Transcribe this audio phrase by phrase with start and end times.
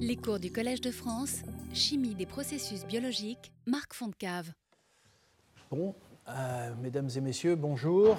[0.00, 1.42] Les cours du Collège de France,
[1.72, 4.50] Chimie des processus biologiques, Marc Fontcave.
[5.70, 5.94] Bon,
[6.28, 8.16] euh, mesdames et messieurs, bonjour.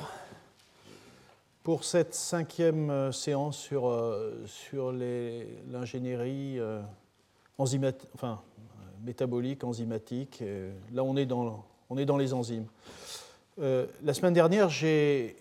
[1.64, 6.60] Pour cette cinquième euh, séance sur, euh, sur l'ingénierie
[7.58, 8.42] enfin,
[9.04, 10.42] métabolique, enzymatique,
[10.94, 12.68] là on est dans, on est dans les enzymes.
[13.58, 15.36] la semaine dernière, j'ai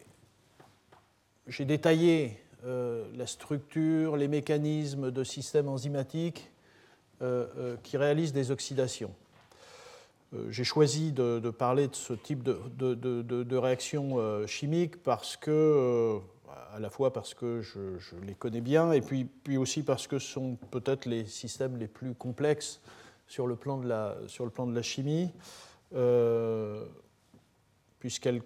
[1.60, 6.50] détaillé euh, la structure, les mécanismes de systèmes enzymatiques
[7.20, 9.12] euh, euh, qui réalisent des oxydations.
[10.48, 16.18] J'ai choisi de, parler de ce type de, de, réaction chimique parce que,
[16.74, 17.78] à la fois parce que je,
[18.26, 22.14] les connais bien et puis, aussi parce que ce sont peut-être les systèmes les plus
[22.14, 22.90] complexes de
[23.28, 25.30] sur le plan de la chimie,
[28.00, 28.42] puisqu'elles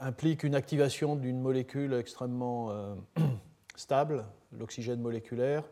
[0.00, 2.94] implique une activation d'une molécule extrêmement euh,
[3.76, 4.24] stable,
[4.58, 5.64] l'oxygène moléculaire,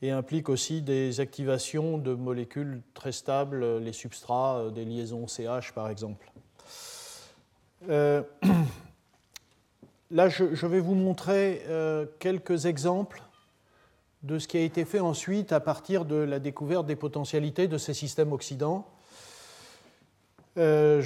[0.00, 5.72] et implique aussi des activations de molécules très stables, les substrats euh, des liaisons CH
[5.74, 6.30] par exemple.
[7.88, 8.22] Euh,
[10.10, 11.62] là, je, vais vous montrer
[12.18, 13.22] quelques exemples
[14.22, 17.78] de ce qui a été fait ensuite à partir de la découverte des potentialités de
[17.78, 18.88] ces systèmes oxydants
[20.58, 21.00] euh,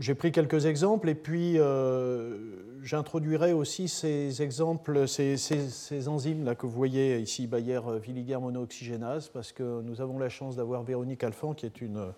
[0.00, 2.38] j'ai pris quelques exemples et puis euh,
[2.82, 9.82] j'introduirai aussi ces exemples, ces, enzymes là que vous voyez ici, Bayer-Villiger monooxygénase, parce que
[9.82, 12.12] nous avons la chance d'avoir Véronique Alphand, qui est une,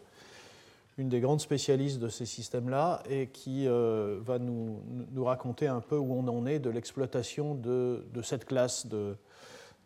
[0.98, 4.80] une des grandes spécialistes de ces systèmes-là et qui euh, va nous,
[5.12, 9.16] nous, raconter un peu où on en est de l'exploitation de, de, cette classe de,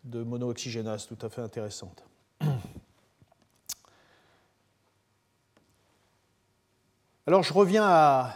[0.05, 2.05] de monooxygénase tout à fait intéressante.
[7.31, 8.35] Alors je reviens à,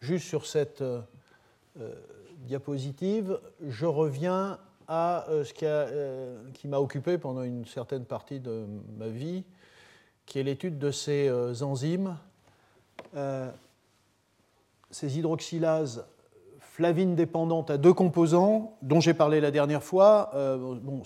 [0.00, 1.02] juste sur cette euh,
[1.78, 1.92] euh,
[2.38, 5.52] diapositive, je reviens à euh, ce
[6.54, 8.64] qui, m'a occupé pendant une certaine partie de
[8.96, 9.44] ma vie,
[10.24, 11.30] qui est l'étude de ces
[11.62, 12.16] enzymes,
[14.90, 16.06] ces hydroxylases
[16.60, 20.30] flavines dépendantes à deux composants dont j'ai parlé la dernière fois.
[20.32, 21.02] bon,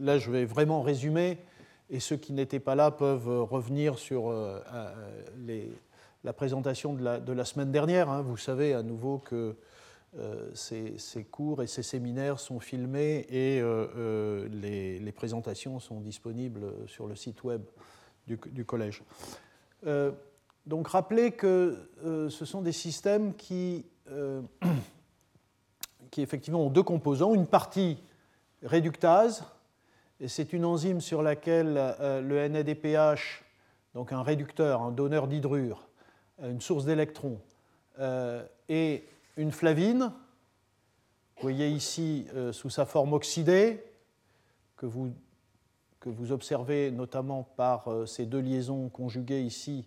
[0.00, 1.36] là, je vais vraiment résumer
[1.90, 4.32] et ceux qui n'étaient pas là peuvent revenir sur
[5.46, 5.70] les
[6.28, 8.10] la présentation de la, semaine dernière.
[8.10, 8.20] Hein.
[8.20, 9.56] Vous savez à nouveau que
[10.18, 16.86] euh, ces, cours et ces séminaires sont filmés et euh, euh, les, présentations sont disponibles
[16.86, 17.62] sur le site web
[18.26, 19.02] du, collège.
[20.66, 23.86] donc rappelez que ce sont des systèmes qui,
[26.10, 28.02] qui effectivement ont deux composants, une partie
[28.62, 29.44] réductase,
[30.20, 33.44] et c'est une enzyme sur laquelle le NADPH,
[33.94, 35.87] donc un réducteur, un donneur d'hydrure,
[36.42, 37.40] une source d'électrons,
[38.00, 39.04] euh, et
[39.36, 40.12] une flavine,
[41.36, 43.82] vous voyez ici euh, sous sa forme oxydée,
[44.76, 45.12] que vous,
[46.30, 49.86] observez notamment par euh, ces deux liaisons conjuguées ici,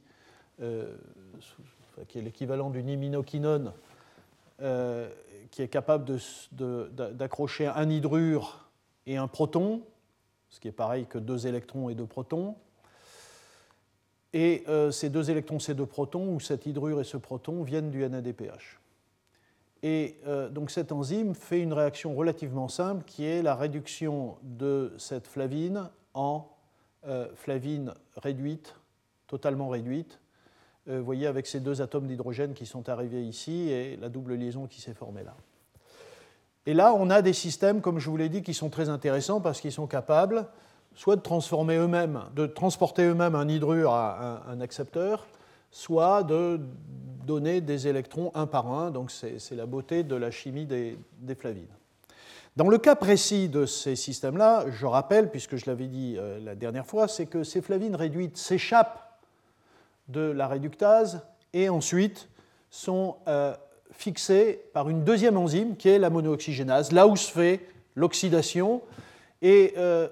[2.08, 3.74] qui est l'équivalent d'une iminoquinone,
[5.50, 6.20] qui est capable
[6.52, 8.70] d'accrocher un hydrure
[9.08, 9.82] et un proton,
[10.50, 12.56] ce qui est pareil que deux électrons et deux protons.
[14.34, 17.92] Et euh, ces deux électrons, ces deux protons, ou cet hydrure et ce proton, viennent
[17.92, 18.80] du NADPH.
[19.84, 24.94] Et euh, donc cette enzyme fait une réaction relativement simple qui est la réduction de
[24.98, 26.48] cette flavine en
[27.08, 28.76] euh, flavine réduite,
[29.28, 30.20] totalement réduite.
[30.86, 34.68] vous voyez avec ces deux atomes d'hydrogène qui sont arrivés ici et la double liaison
[34.68, 35.36] qui s'est formée là.
[36.68, 39.42] Et là, on a des systèmes, comme je vous l'ai dit, qui sont très intéressants
[39.42, 40.46] parce qu'ils sont capables
[40.96, 45.28] soit de transformer eux-mêmes, de transporter eux-mêmes un hydrure à un, accepteur,
[45.72, 46.60] soit de
[47.26, 48.92] donner des électrons un par un.
[48.92, 50.98] Donc c'est la beauté de la chimie des,
[51.38, 51.68] flavines.
[52.58, 56.54] Dans le cas précis de ces systèmes-là, je rappelle, puisque je l'avais dit euh, la
[56.54, 59.18] dernière fois, c'est que ces flavines réduites s'échappent
[60.10, 61.22] de la réductase
[61.54, 62.28] et ensuite
[62.70, 63.56] sont euh,
[63.92, 67.62] fixées par une deuxième enzyme qui est la monooxygénase, là où se fait
[67.96, 68.82] l'oxydation.
[69.42, 70.10] Et euh,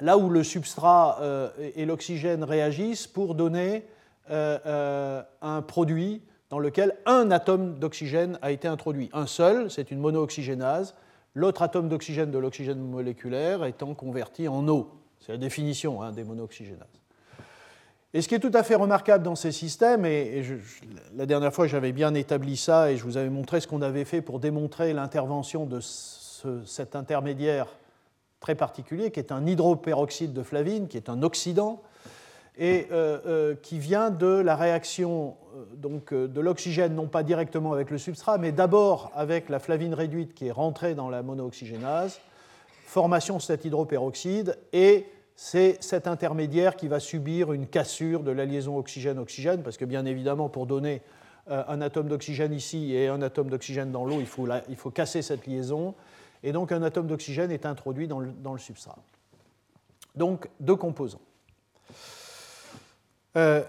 [0.00, 3.84] là où le substrat euh, et l'oxygène réagissent pour donner
[4.30, 9.10] euh, euh, un produit dans lequel un atome d'oxygène a été introduit.
[9.12, 10.94] Un seul, c'est une monooxygénase,
[11.34, 14.90] l'autre atome d'oxygène de l'oxygène moléculaire étant converti en eau.
[15.20, 16.86] C'est la définition hein, des monooxygénases.
[18.14, 20.42] Et ce qui est tout à fait remarquable dans ces systèmes, et,
[21.16, 24.04] la dernière fois j'avais bien établi ça et je vous avais montré ce qu'on avait
[24.04, 27.66] fait pour démontrer l'intervention de cet intermédiaire
[28.40, 31.82] très particulier, qui est un hydroperoxyde de flavine, qui est un oxydant,
[32.58, 37.72] et euh, euh, qui vient de la réaction euh, donc, de l'oxygène, non pas directement
[37.72, 42.20] avec le substrat, mais d'abord avec la flavine réduite qui est rentrée dans la monooxygénase,
[42.86, 48.46] formation de cet hydroperoxyde et c'est cet intermédiaire qui va subir une cassure de la
[48.46, 51.02] liaison oxygène-oxygène, parce que bien évidemment, pour donner
[51.48, 54.26] un atome d'oxygène ici et un atome d'oxygène dans l'eau, il,
[54.70, 55.94] il faut casser cette liaison,
[56.42, 58.98] et donc un atome d'oxygène est introduit dans le, dans le, substrat.
[60.14, 61.20] Donc deux composants.
[63.36, 63.62] Euh,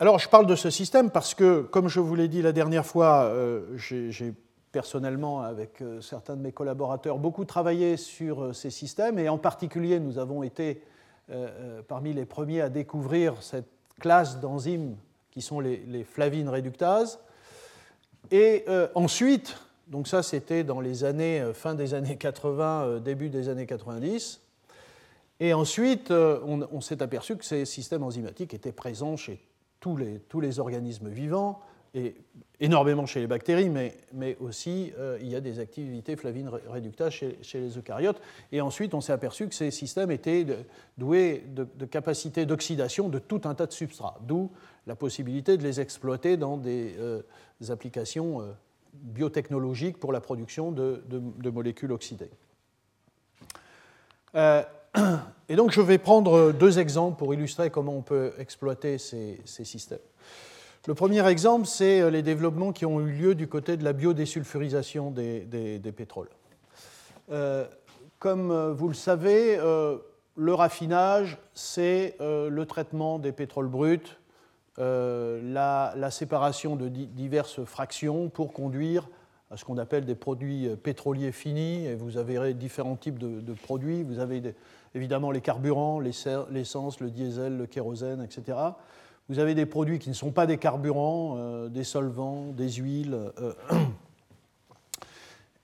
[0.00, 2.84] alors je parle de ce système parce que, comme je vous l'ai dit la dernière
[2.86, 4.34] fois, euh, j'ai
[4.70, 9.98] personnellement, avec euh, certains de mes collaborateurs, beaucoup travaillé sur ces systèmes et en particulier,
[10.00, 10.82] nous avons été
[11.88, 13.68] parmi les premiers à découvrir cette
[14.00, 14.96] classe d'enzymes
[15.30, 17.20] qui sont les, flavines réductases.
[18.30, 18.64] Et
[18.94, 19.58] ensuite,
[19.88, 24.40] donc ça c'était dans les années, fin des années 80, début des années 90,
[25.40, 29.40] et ensuite on, on s'est aperçu que ces systèmes enzymatiques étaient présents chez
[29.80, 29.96] tous
[30.40, 31.60] les, organismes vivants,
[31.94, 32.16] et
[32.60, 37.38] énormément chez les bactéries, mais, aussi euh, il y a des activités flavines réductases chez,
[37.54, 38.20] les eucaryotes.
[38.52, 40.46] Et ensuite, on s'est aperçu que ces systèmes étaient
[40.98, 44.50] doués de, capacités d'oxydation de tout un tas de substrats, d'où
[44.86, 47.22] la possibilité de les exploiter dans des, euh,
[47.70, 48.52] applications euh,
[48.92, 51.02] biotechnologiques pour la production de,
[51.50, 52.30] molécules oxydées.
[55.48, 59.98] et donc, je vais prendre deux exemples pour illustrer comment on peut exploiter ces, systèmes.
[60.86, 63.92] Le premier exemple, c'est euh, les développements qui ont eu lieu du côté de la
[63.92, 66.30] biodésulfurisation des, pétroles.
[67.30, 67.66] Euh,
[68.18, 69.58] comme euh, vous le savez,
[70.36, 74.17] le raffinage, c'est le traitement des pétroles bruts,
[74.78, 79.08] la, séparation de diverses fractions pour conduire
[79.50, 81.86] à ce qu'on appelle des produits pétroliers finis.
[81.86, 84.02] Et vous avez différents types de, produits.
[84.02, 84.54] Vous avez
[84.94, 88.56] évidemment les carburants, l'essence, le diesel, le kérosène, etc.
[89.28, 93.14] Vous avez des produits qui ne sont pas des carburants, euh, des solvants, des huiles.
[93.38, 93.52] Euh,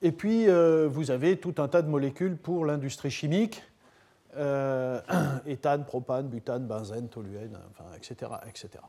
[0.03, 3.63] et puis, euh, vous avez tout un tas de molécules pour l'industrie chimique,
[5.45, 7.57] éthane, propane, butane, benzène, toluène,
[7.97, 8.33] etc.
[8.47, 8.83] etc.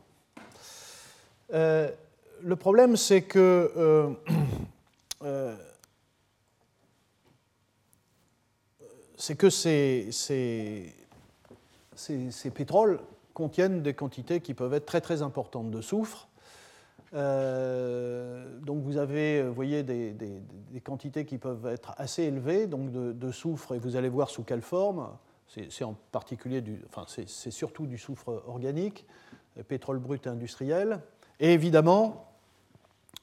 [1.50, 4.16] le problème, c'est que
[9.16, 10.94] c'est que ces, ces,
[11.94, 13.00] ces pétroles
[13.34, 16.28] contiennent des quantités qui peuvent être très très importantes de soufre.
[17.14, 23.32] Euh, donc vous avez, voyez, des, des, quantités qui peuvent être assez élevées donc de,
[23.32, 25.08] soufre, et vous allez voir sous quelle forme.
[25.46, 26.62] C'est en particulier
[27.16, 29.06] c'est surtout du soufre organique,
[29.58, 31.00] euh, pétrole brut industriel.
[31.40, 32.26] Et évidemment,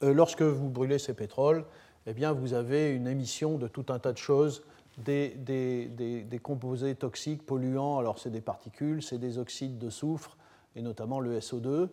[0.03, 1.65] euh, lorsque vous brûlez ces pétroles,
[2.05, 4.63] eh vous avez une émission de tout un tas de choses
[4.97, 7.97] des, composés toxiques, polluants.
[7.97, 10.37] Alors, c'est des particules, c'est des oxydes de soufre,
[10.75, 11.87] et notamment le SO2,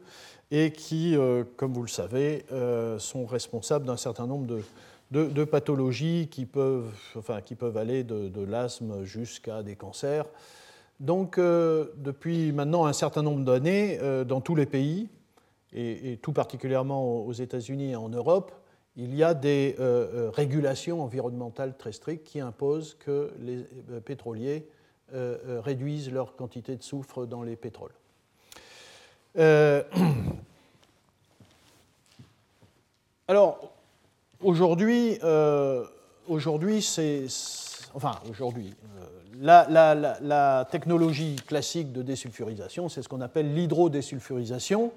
[0.51, 4.47] et qui, euh, comme vous le savez, euh, sont responsables d'un certain nombre
[5.11, 6.93] de, pathologies qui peuvent,
[7.77, 10.27] aller de, l'asthme jusqu'à des cancers.
[10.99, 15.09] Donc, depuis maintenant un certain nombre d'années, dans tous les pays,
[15.73, 18.53] et, tout particulièrement aux États-Unis et en Europe,
[18.97, 24.01] il y a des euh, euh, régulations environnementales très strictes qui imposent que les euh,
[24.01, 24.67] pétroliers
[25.13, 27.91] réduisent leur quantité de soufre dans les pétroles.
[33.27, 33.73] alors,
[34.41, 35.19] aujourd'hui,
[36.29, 37.25] aujourd'hui c'est.
[37.93, 38.73] Enfin, aujourd'hui,
[39.41, 39.67] la,
[40.21, 44.93] la, technologie classique de désulfurisation, c'est ce qu'on appelle l'hydrodésulfurisation.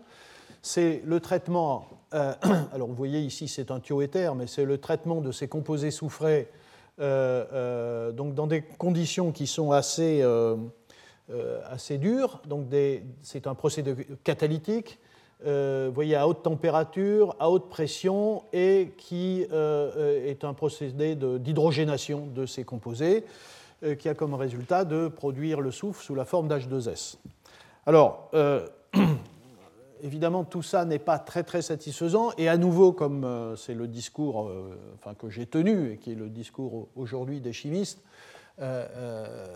[0.64, 2.34] C'est le traitement euh,
[2.74, 6.48] alors vous voyez ici c'est un thioéther, mais c'est le traitement de ces composés soufrés
[7.00, 10.24] euh, euh, donc dans des conditions qui sont assez,
[12.00, 12.42] dures.
[12.48, 12.68] Donc
[13.24, 15.00] c'est un procédé catalytique.
[15.44, 22.42] vous voyez à haute température, à haute pression, et qui est un procédé d'hydrogénation de,
[22.42, 23.26] de, ces composés,
[24.00, 27.18] qui a comme résultat de produire le soufre sous la forme d'H2S.
[27.86, 28.30] Alors,
[30.04, 32.32] évidemment, tout ça n'est pas très très satisfaisant.
[32.38, 34.78] Et à nouveau, comme euh, c'est le discours euh,
[35.18, 38.04] que j'ai tenu et qui est le discours aujourd'hui des chimistes,
[38.60, 39.48] euh,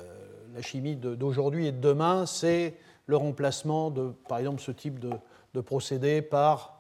[0.55, 2.73] la chimie d'aujourd'hui et de demain, c'est
[3.05, 5.11] le remplacement de, par exemple, ce type de,
[5.53, 6.73] de procédé par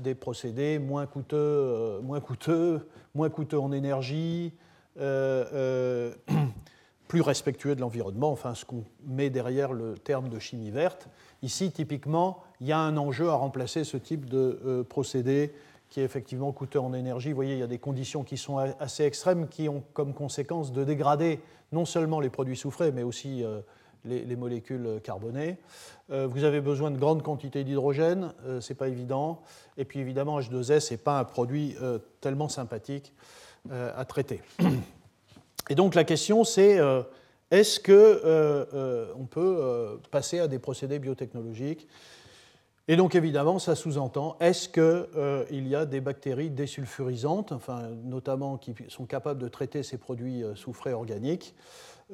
[0.00, 4.52] des procédés moins coûteux, moins coûteux, moins coûteux en énergie,
[4.96, 5.04] plus
[7.20, 11.06] respectueux de l'environnement, enfin ce qu'on met derrière le terme de chimie verte.
[11.42, 15.52] Ici, typiquement, il y a un enjeu à remplacer ce type de euh, procédé
[15.90, 17.30] qui est effectivement coûteux en énergie.
[17.30, 20.72] Vous voyez, il y a des conditions qui sont assez extrêmes qui ont comme conséquence
[20.72, 21.40] de dégrader
[21.72, 23.60] non seulement les produits soufrés, mais aussi euh,
[24.04, 25.58] les, molécules carbonées.
[26.12, 29.42] Euh, vous avez besoin de grandes quantités d'hydrogène, ce n'est pas évident.
[29.76, 31.76] Et puis évidemment, H2S n'est pas un produit
[32.20, 33.12] tellement sympathique
[33.70, 34.40] à traiter.
[35.68, 36.80] Et donc la question c'est
[37.50, 41.86] est-ce qu'on peut passer à des procédés biotechnologiques
[42.92, 48.58] et donc évidemment, ça sous-entend, est-ce qu'il euh, y a des bactéries désulfurisantes, enfin, notamment
[48.58, 51.54] qui sont capables de traiter ces produits euh, soufrés organiques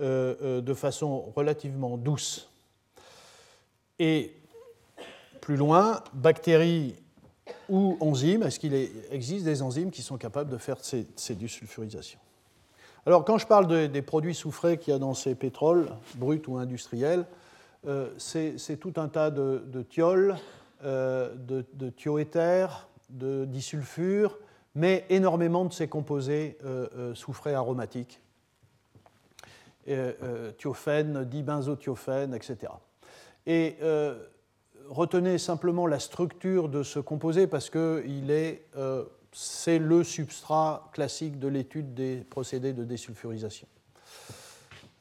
[0.01, 2.49] euh, de façon relativement douce
[3.99, 4.37] Et
[5.41, 6.95] plus loin, bactéries
[7.69, 12.21] ou enzymes, est-ce qu'il existe des enzymes qui sont capables de faire ces, désulfurisations?
[13.05, 16.57] Alors quand je parle des produits soufrés qu'il y a dans ces pétroles, bruts ou
[16.57, 17.25] industriels,
[18.19, 20.37] c'est tout un tas de, de thiols,
[20.83, 24.39] de, de thioéther, de disulfure,
[24.75, 28.21] mais énormément de ces composés euh, euh, soufrés aromatiques,
[30.59, 32.71] thiophène, dibenzothiophéne, etc.
[33.47, 33.79] Et
[34.87, 38.05] retenez simplement la structure de ce composé parce que
[39.33, 43.67] c'est le substrat classique de l'étude des procédés de désulfurisation.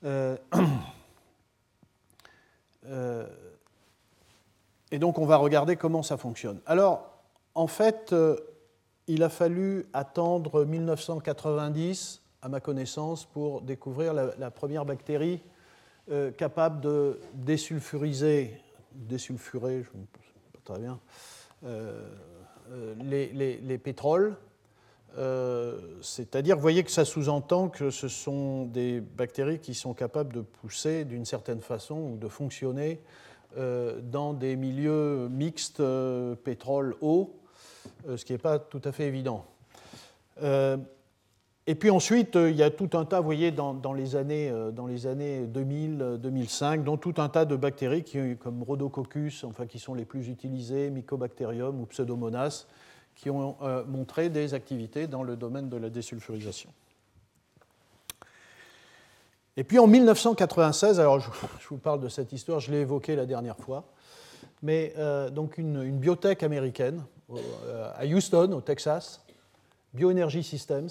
[4.91, 6.59] Et donc on va regarder comment ça fonctionne.
[6.65, 7.17] Alors,
[7.55, 8.37] en fait, euh,
[9.07, 15.41] il a fallu attendre 1990, à ma connaissance, pour découvrir la, première bactérie
[16.11, 18.61] euh, capable de désulfuriser,
[18.93, 20.99] désulfurer, je ne sais pas très bien,
[21.65, 22.05] euh,
[23.01, 24.35] les, pétroles.
[26.03, 30.41] C'est-à-dire, vous voyez que ça sous-entend que ce sont des bactéries qui sont capables de
[30.41, 33.01] pousser d'une certaine façon ou de fonctionner
[34.03, 37.35] dans des milieux mixtes euh, pétrole-eau,
[38.07, 39.45] euh, ce qui n'est pas tout à fait évident.
[41.69, 44.85] Et puis ensuite, il y a tout un tas, vous voyez, dans, les années, dans
[44.85, 48.05] les années 2000-2005, dont tout un tas de bactéries
[48.39, 52.67] comme Rhodococcus, enfin, qui sont les plus utilisées, Mycobacterium ou Pseudomonas,
[53.15, 56.69] qui ont montré des activités dans le domaine de la désulfurisation.
[59.59, 61.29] Et puis en 1996, alors je,
[61.67, 63.85] vous parle de cette histoire, je l'ai évoquée la dernière fois,
[64.61, 69.25] mais euh, donc une, biotech américaine euh, à Houston, au Texas,
[69.95, 70.89] Bioenergy Systems,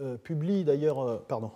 [0.00, 1.52] euh, publie d'ailleurs, pardon,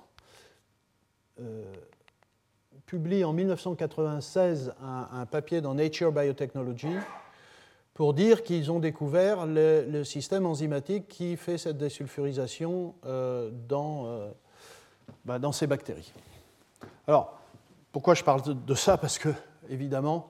[2.86, 6.94] publie en 1996 un, papier dans Nature Biotechnology
[7.94, 12.94] pour dire qu'ils ont découvert le, le, système enzymatique qui fait cette désulfurisation
[13.68, 14.32] dans
[15.24, 16.12] bah, dans ces bactéries.
[17.06, 17.38] Alors,
[17.92, 18.96] pourquoi je parle de, ça?
[18.96, 19.28] Parce que,
[19.68, 20.28] évidemment,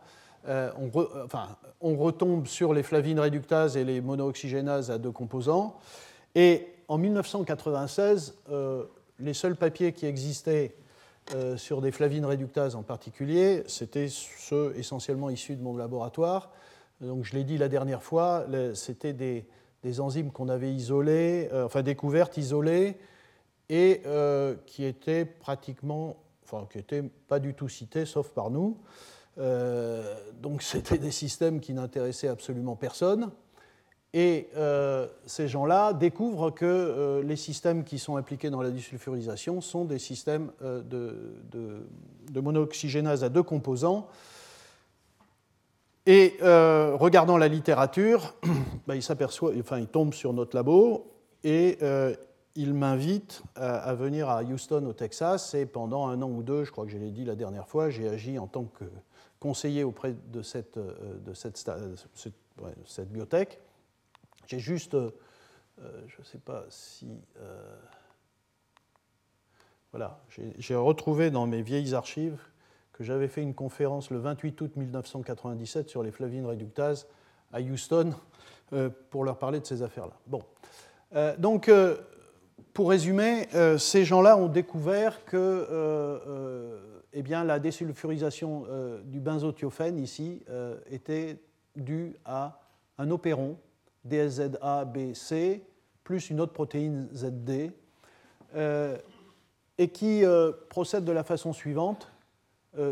[0.48, 0.90] euh, on,
[1.24, 5.78] enfin, on, retombe sur les flavines réductases et les monooxygénases à deux composants.
[6.34, 8.84] Et en 1996, euh,
[9.18, 10.74] les seuls papiers qui existaient
[11.34, 16.50] euh, sur des flavines réductases en particulier, c'était ceux essentiellement issus de mon laboratoire.
[17.00, 19.46] Donc, je l'ai dit la dernière fois, c'était des,
[20.00, 22.96] enzymes qu'on avait isolées, enfin découvertes, isolées,
[23.68, 28.78] et euh, qui étaient pratiquement, enfin qui n'étaient pas du tout cités, sauf par nous.
[29.38, 33.30] Euh, donc c'était des systèmes qui n'intéressaient absolument personne.
[34.16, 39.84] Et euh, ces gens-là découvrent que les systèmes qui sont impliqués dans la disulfurisation sont
[39.84, 44.06] des systèmes de, de, monooxygénase à deux composants.
[46.06, 48.36] Et regardant la littérature,
[48.86, 51.10] bah, ils enfin, ils tombent sur notre labo
[51.42, 51.76] et
[52.56, 56.70] il m'invite à, venir à Houston, au Texas, et pendant un an ou deux, je
[56.70, 58.84] crois que je l'ai dit la dernière fois, j'ai agi en tant que
[59.40, 63.60] conseiller auprès de cette, euh, de bibliothèque.
[64.46, 65.10] J'ai juste, euh,
[66.06, 67.08] je ne sais pas si...
[67.38, 67.76] Euh,
[69.90, 70.20] voilà,
[70.58, 72.40] j'ai retrouvé dans mes vieilles archives
[72.92, 77.06] que j'avais fait une conférence le 28 août 1997 sur les flavines réductases
[77.52, 78.12] à Houston
[79.10, 80.14] pour leur parler de ces affaires-là.
[80.26, 80.42] Bon.
[81.38, 81.70] donc,
[82.74, 86.80] pour résumer, euh, ces gens-là ont découvert que euh, euh,
[87.12, 88.66] eh bien, la désulfurisation
[89.04, 90.42] du benzothiophéne ici
[90.90, 91.38] était
[91.76, 92.60] due à
[92.98, 93.56] un opéron,
[94.04, 95.62] DSZA-BC,
[96.02, 97.70] plus une autre protéine ZD,
[99.78, 100.24] et qui
[100.70, 102.10] procède de la façon suivante.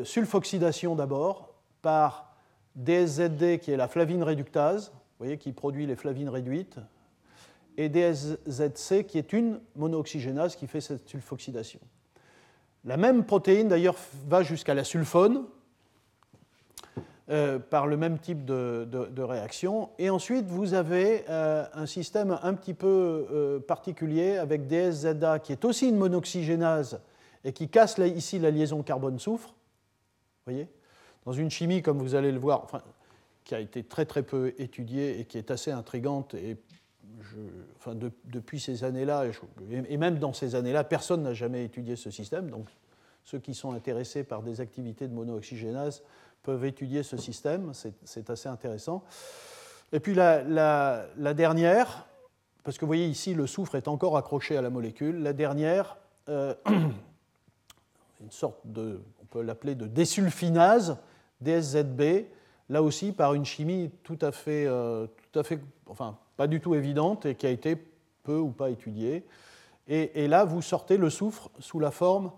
[0.05, 2.37] Sulfoxydation d'abord par
[2.77, 6.79] DSZD qui est la flavine réductase, vous voyez, qui produit les flavines réduites,
[7.77, 11.81] et DSZC qui est une monooxygénase qui fait cette sulfoxydation.
[12.85, 15.45] La même protéine d'ailleurs va jusqu'à la sulfone
[17.31, 19.91] euh, par le même type de, réaction.
[19.99, 25.53] Et ensuite, vous avez euh, un système un petit peu euh, particulier avec DSZA qui
[25.53, 27.01] est aussi une monooxygénase
[27.45, 29.55] et qui casse ici la liaison carbone-soufre.
[30.47, 30.69] voyez?
[31.25, 32.83] Dans une chimie, comme vous allez le voir, enfin,
[33.45, 36.57] qui a été très très peu étudiée et qui est assez intrigante et
[37.77, 39.25] enfin, depuis ces années-là,
[39.89, 42.51] et même dans ces années-là, personne n'a jamais étudié ce système.
[42.51, 42.67] Donc,
[43.25, 46.03] ceux qui sont intéressés par des activités de monooxygénase
[46.43, 47.73] peuvent étudier ce système.
[48.05, 49.05] C'est assez intéressant.
[49.93, 52.07] Et puis la, dernière,
[52.65, 55.23] parce que vous voyez ici, le soufre est encore accroché à la molécule.
[55.23, 60.99] La dernière, euh, une sorte de, on peut l'appeler de désulfinase,
[61.41, 62.27] DSZB,
[62.69, 66.61] là aussi par une chimie tout à fait, euh, tout à fait, enfin pas du
[66.61, 67.77] tout évidente et qui a été
[68.23, 69.25] peu ou pas étudiée.
[69.89, 72.31] Et, là, vous sortez le soufre sous la forme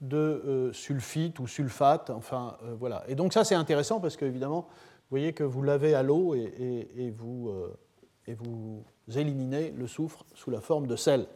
[0.00, 3.04] de euh, sulfite ou sulfate, enfin voilà.
[3.06, 4.62] Et donc ça c'est intéressant parce qu'évidemment,
[5.12, 7.52] vous voyez que vous l'avez à l'eau et, et, vous,
[9.14, 11.26] éliminez le soufre sous la forme de sel.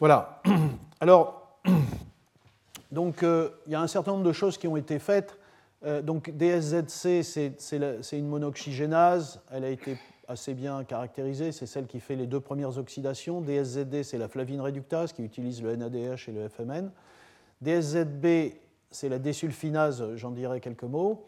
[0.00, 0.40] Voilà.
[1.00, 1.58] Alors,
[2.90, 5.38] donc, euh, il y a un certain nombre de choses qui ont été faites.
[5.84, 7.22] Euh, donc, DSZC,
[7.58, 9.42] c'est une monoxygénase.
[9.50, 11.52] Elle a été assez bien caractérisée.
[11.52, 13.40] C'est celle qui fait les deux premières oxydations.
[13.40, 16.90] DSZD, c'est la flavine réductase qui utilise le NADH et le FMN.
[17.60, 18.54] DSZB,
[18.90, 21.24] c'est la désulfinase, j'en dirai quelques mots.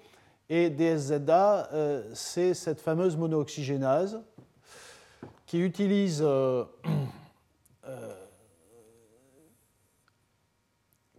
[0.49, 4.23] Et DSZA, euh, c'est cette fameuse monooxygénase
[5.47, 6.25] qui utilise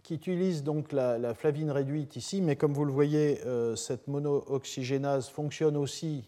[0.08, 5.28] qui utilise donc la, flavine réduite ici, mais comme vous le voyez, euh, cette monooxygénase
[5.28, 6.24] fonctionne aussi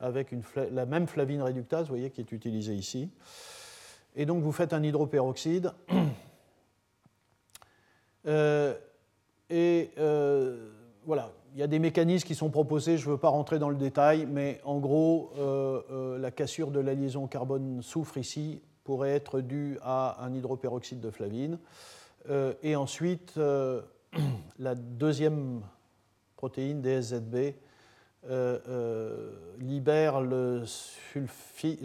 [0.00, 0.34] avec
[0.72, 3.10] la même flavine réductase, vous voyez, qui est utilisée ici.
[4.14, 5.72] Et donc vous faites un hydroperoxyde.
[8.28, 8.74] Euh,
[9.50, 10.68] et euh,
[11.04, 13.68] voilà, il y a des mécanismes qui sont proposés, je ne veux pas rentrer dans
[13.68, 15.30] le détail, mais en gros,
[16.18, 21.60] la cassure de la liaison carbone-soufre ici pourrait être due à un hydroperoxyde de flavine.
[22.30, 23.82] Euh, et ensuite, euh,
[24.58, 25.60] la deuxième
[26.36, 27.54] protéine, DSZB,
[28.28, 31.80] euh, libère le, sulfite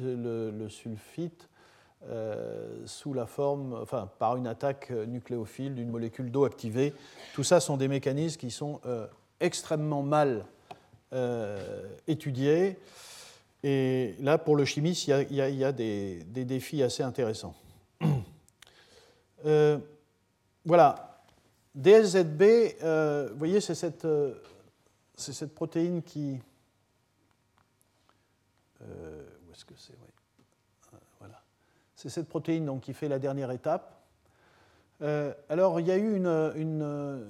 [2.86, 6.94] sous la forme, enfin, par une attaque nucléophile d'une molécule d'eau activée.
[7.34, 8.82] Tout ça sont des mécanismes qui sont
[9.40, 10.46] extrêmement mal
[12.08, 12.80] étudiés.
[13.64, 17.54] Et là, pour le chimiste, il y a, des, des, défis assez intéressants.
[20.66, 21.12] Voilà.
[21.74, 22.44] DSZB,
[22.84, 24.06] euh, vous voyez, c'est cette,
[25.30, 26.40] euh, cette, protéine qui.
[28.82, 29.98] Euh, où est-ce que c'est
[31.20, 31.44] Voilà.
[31.96, 33.98] C'est cette protéine donc, qui fait la dernière étape.
[35.50, 37.26] alors, il y a eu une,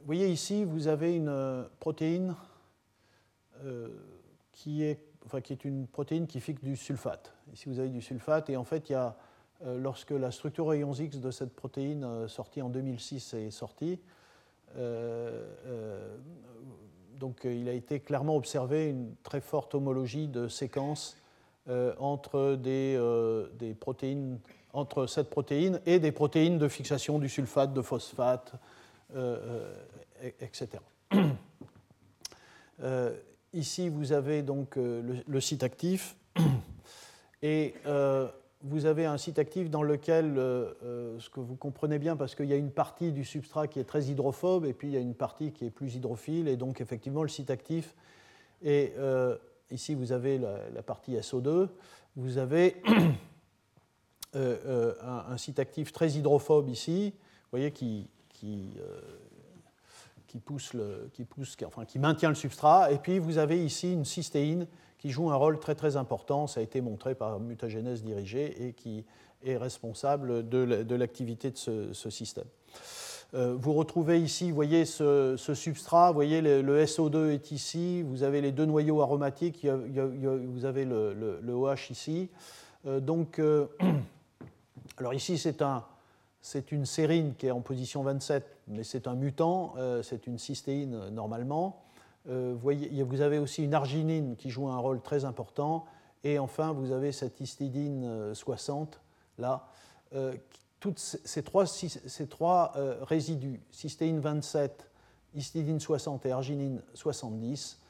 [0.00, 2.34] Vous voyez ici, vous avez une protéine
[4.52, 7.34] qui, est, enfin, qui est une protéine qui fixe du sulfate.
[7.52, 9.16] Ici, vous avez du sulfate, et en fait, il y a
[9.64, 13.98] euh, lorsque la structure rayons X de cette protéine euh, sortie en 2006 est sortie.
[14.76, 16.16] Euh,
[17.18, 21.16] donc il a été clairement observé une très forte homologie de séquences
[23.80, 24.38] protéines,
[24.72, 28.52] entre cette protéine et des protéines de fixation du sulfate, de phosphate,
[30.40, 30.82] etc.
[33.52, 36.16] ici, vous avez donc le, le site actif
[37.42, 37.74] et
[38.62, 42.34] vous avez un site actif dans lequel, euh, euh, ce que vous comprenez bien, parce
[42.34, 44.96] qu'il y a une partie du substrat qui est très hydrophobe et puis il y
[44.96, 47.94] a une partie qui est plus hydrophile, et donc effectivement le site actif,
[48.62, 49.36] et euh,
[49.70, 51.68] ici vous avez la, partie SO2,
[52.16, 52.82] vous avez
[54.34, 58.76] un, site actif très hydrophobe ici, vous voyez, qui, qui,
[60.26, 63.92] qui pousse, le, qui, pousse enfin, qui maintient le substrat, et puis vous avez ici
[63.92, 64.66] une cystéine
[64.98, 68.72] qui joue un rôle très très important, ça a été montré par mutagénèse dirigée et
[68.72, 69.04] qui
[69.44, 71.56] est responsable de l'activité de
[71.92, 72.46] ce, système.
[73.34, 78.22] Euh, vous retrouvez ici, vous voyez ce, substrat, vous voyez le, SO2 est ici, vous
[78.22, 82.30] avez les deux noyaux aromatiques, vous avez le, OH ici.
[82.86, 83.66] Euh, donc, euh,
[84.98, 85.84] alors ici c'est un,
[86.40, 91.10] c'est une sérine qui est en position 27, mais c'est un mutant, c'est une cystéine
[91.10, 91.82] normalement.
[92.28, 95.86] Euh, vous, avez aussi une arginine qui joue un rôle très important.
[96.24, 99.68] Et enfin, vous avez cette histidine 60, euh, là.
[100.14, 100.34] Euh,
[100.80, 104.88] toutes ces trois, résidus, cystéine 27,
[105.34, 107.80] histidine 60 et arginine 70,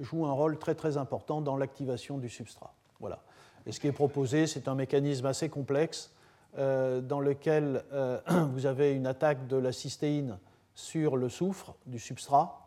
[0.00, 2.74] jouent un rôle très très important dans l'activation du substrat.
[2.98, 3.22] Voilà.
[3.64, 6.12] Et ce qui est proposé, c'est un mécanisme assez complexe
[6.56, 7.84] dans lequel
[8.50, 10.36] vous avez une attaque de la cystéine
[10.74, 12.65] sur le soufre du substrat,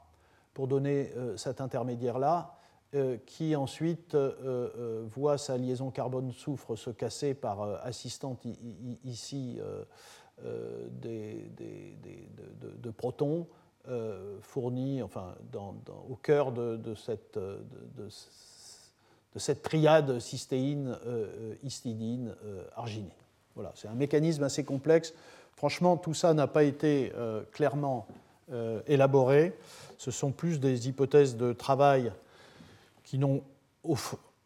[0.59, 2.53] pour donner euh, cet intermédiaire-là,
[2.93, 8.43] euh, qui ensuite euh, voit sa liaison carbone-soufre se casser par assistante
[9.05, 9.61] ici
[10.91, 11.49] des,
[12.77, 13.47] de, protons
[14.41, 15.33] fournis enfin,
[16.09, 18.09] au cœur de, cette, de
[19.37, 20.97] cette triade cystéine,
[21.63, 22.35] histidine,
[22.75, 23.07] arginine.
[23.55, 25.13] Voilà, c'est un mécanisme assez complexe.
[25.53, 27.13] Franchement, tout ça n'a pas été
[27.53, 28.07] clairement
[28.87, 29.57] élaboré.
[29.97, 32.11] Ce sont plus des hypothèses de travail
[33.03, 33.43] qui n'ont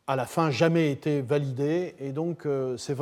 [0.08, 1.96] à la fin jamais été validées.
[2.00, 2.96] Et donc, c'est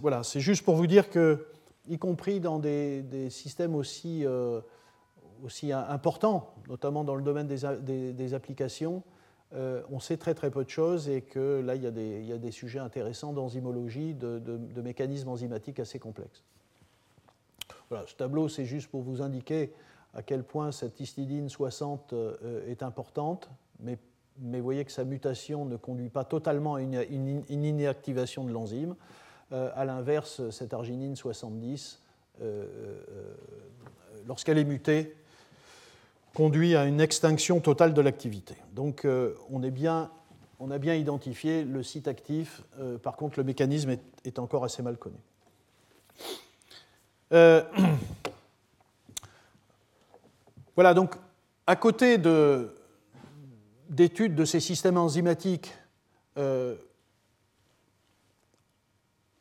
[0.00, 1.46] voilà, juste pour vous dire que,
[1.88, 4.24] y compris dans des, systèmes aussi
[5.44, 9.02] aussi important, notamment dans le domaine des, applications,
[9.54, 12.24] euh, on sait très très peu de choses et que là, il y a des,
[12.26, 16.42] il des sujets intéressants d'enzymologie, de, de, mécanismes enzymatiques assez complexes.
[17.90, 19.72] Voilà, ce tableau, c'est juste pour vous indiquer
[20.14, 23.98] à quel point cette histidine 60 euh, est importante, mais,
[24.38, 28.96] vous voyez que sa mutation ne conduit pas totalement à une, inactivation de l'enzyme.
[29.52, 32.00] Euh, à l'inverse, cette arginine 70,
[34.26, 35.14] lorsqu'elle est mutée,
[36.34, 38.54] conduit à une extinction totale de l'activité.
[38.74, 44.38] Donc euh, on, a bien identifié le site actif, euh, par contre le mécanisme est,
[44.38, 45.16] encore assez mal connu.
[50.72, 51.14] Euh, voilà, donc
[51.66, 52.18] à côté
[53.88, 55.72] d'études de, ces systèmes enzymatiques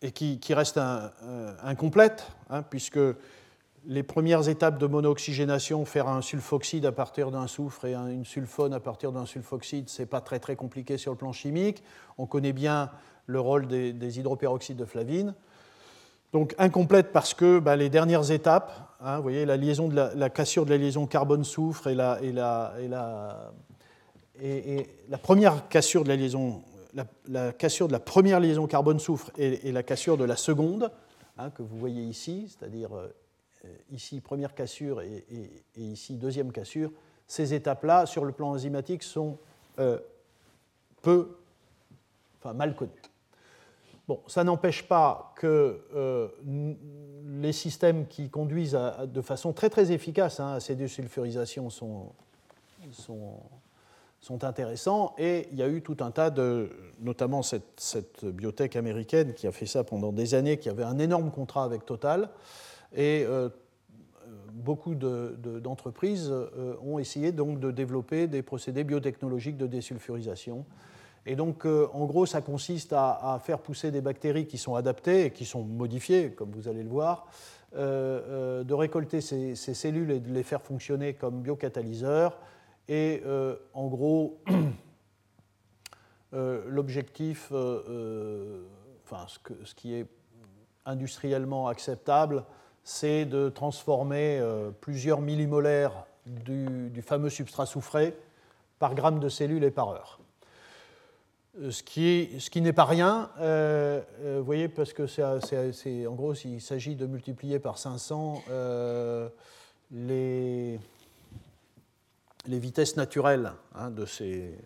[0.01, 0.81] et qui, restent
[1.63, 2.99] incomplètes, hein, puisque
[3.85, 8.73] les premières étapes de monooxygénation, faire un sulfoxyde à partir d'un soufre et une sulfone
[8.73, 11.83] à partir d'un sulfoxyde, ce n'est pas très, très compliqué sur le plan chimique.
[12.17, 12.91] On connaît bien
[13.25, 15.33] le rôle des, hydroperoxydes de flavine.
[16.33, 20.65] Donc incomplète parce que bah, les dernières étapes, hein, vous voyez la, liaison la, cassure
[20.65, 22.73] de la liaison carbone-soufre et la, et, la,
[24.41, 26.63] et, la, première cassure de la liaison,
[27.27, 30.89] la, cassure de la première liaison carbone-soufre et, la cassure de la seconde,
[31.37, 33.07] hein, que vous voyez ici, c'est-à-dire euh,
[33.91, 35.25] ici première cassure et,
[35.75, 36.91] ici deuxième cassure,
[37.27, 39.37] ces étapes-là, sur le plan enzymatique, sont
[39.79, 39.99] euh,
[41.01, 41.37] peu,
[42.39, 43.00] enfin mal connues.
[44.07, 46.27] Bon, ça n'empêche pas que euh,
[47.25, 52.11] les systèmes qui conduisent de façon très très efficace hein, à ces désulfurisations sont,
[52.91, 59.33] sont, intéressants et il y a eu tout un tas de, notamment cette, biotech américaine
[59.33, 62.29] qui a fait ça pendant des années, qui avait un énorme contrat avec Total,
[62.93, 63.49] et euh,
[64.53, 70.65] beaucoup d'entreprises euh, ont essayé donc de développer des procédés biotechnologiques de désulfurisation.
[71.25, 75.25] Et donc, euh, en gros, ça consiste à, faire pousser des bactéries qui sont adaptées
[75.25, 77.27] et qui sont modifiées, comme vous allez le voir,
[77.73, 82.37] de récolter ces, cellules et de les faire fonctionner comme biocatalyseurs.
[82.89, 83.23] Et
[83.73, 84.41] en gros,
[86.33, 90.07] l'objectif, enfin, ce, qui est
[90.85, 92.43] industriellement acceptable,
[92.83, 98.15] c'est de transformer euh, plusieurs millimolaires du, fameux substrat soufré
[98.79, 100.19] par gramme de cellules et par heure.
[101.59, 104.01] Euh, ce qui, n'est pas rien, euh,
[104.37, 108.43] vous voyez, parce que c'est, en gros, il s'agit de multiplier par 500
[109.91, 110.79] les,
[112.47, 114.57] les vitesses naturelles hein, de, ces,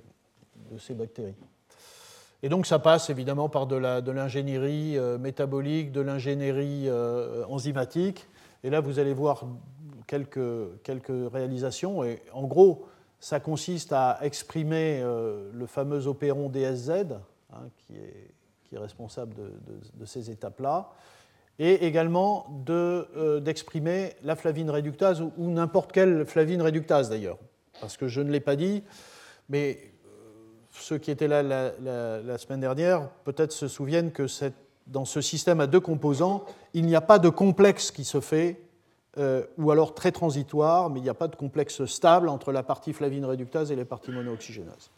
[0.91, 1.36] bactéries.
[2.43, 8.28] Et donc ça passe évidemment par de l'ingénierie euh, métabolique, de l'ingénierie euh, enzymatique.
[8.63, 9.45] Et là, vous allez voir
[10.08, 12.04] quelques, quelques réalisations.
[12.04, 12.88] Et en gros,
[13.26, 16.92] ça consiste à exprimer euh, le fameux opéron DSZ,
[17.52, 19.52] hein, qui, est, responsable de,
[19.94, 20.92] de, ces étapes-là,
[21.58, 22.46] et également
[23.42, 27.40] d'exprimer la flavine réductase ou, ou n'importe quelle flavine réductase d'ailleurs.
[27.82, 28.84] Parce que je ne l'ai pas dit,
[29.50, 29.80] mais
[30.72, 34.28] ceux qui étaient là la, semaine dernière peut-être se souviennent que
[34.86, 36.44] dans ce système à deux composants,
[36.76, 38.64] il n'y a pas de complexe qui se fait,
[39.17, 42.63] euh, ou alors très transitoire, mais il n'y a pas de complexe stable entre la
[42.63, 44.91] partie flavine réductase et les parties monooxygénases.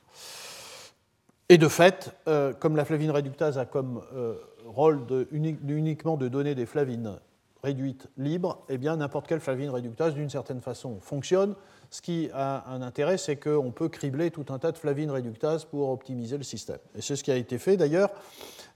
[1.50, 5.02] Et de fait, euh, comme la flavine réductase a comme euh, rôle
[5.32, 7.20] uniquement de donner des flavines
[7.64, 11.56] réduites libres, eh bien n'importe quelle flavine réductase, d'une certaine façon, fonctionne
[11.90, 15.66] ce qui a un intérêt, c'est qu'on peut cribler tout un tas de flavines réductases
[15.66, 16.80] pour optimiser le système.
[16.96, 18.10] Et c'est ce qui a été fait d'ailleurs.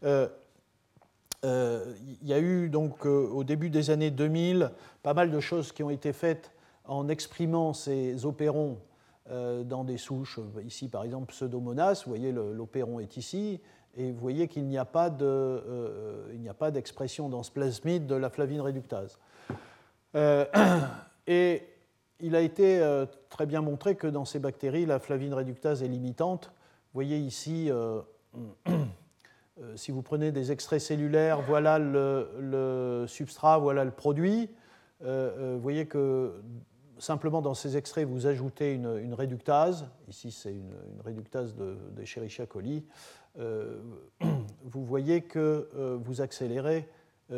[0.03, 0.27] Euh,
[1.43, 4.71] il y a eu donc euh, au début des années 2000
[5.03, 6.51] pas mal de choses qui ont été faites
[6.85, 8.77] en exprimant ces opérons
[9.29, 10.39] dans des souches.
[10.65, 13.61] Ici, par exemple, Pseudomonas, vous voyez, l'opéron est ici,
[13.95, 15.09] et vous voyez qu'il n'y a pas
[16.71, 19.17] d'expression dans ce plasmide de la flavine réductase.
[21.27, 21.63] et
[22.21, 25.87] il a été euh, très bien montré que dans ces bactéries, la flavine réductase est
[25.87, 26.45] limitante.
[26.45, 28.01] Vous voyez ici, euh,
[28.67, 28.85] euh,
[29.75, 34.49] si vous prenez des extraits cellulaires, voilà le, substrat, voilà le produit.
[35.01, 36.33] vous voyez que
[36.97, 42.85] simplement dans ces extraits, vous ajoutez une, réductase, ici c'est une, réductase de, de coli,
[43.35, 46.87] vous voyez que vous accélérez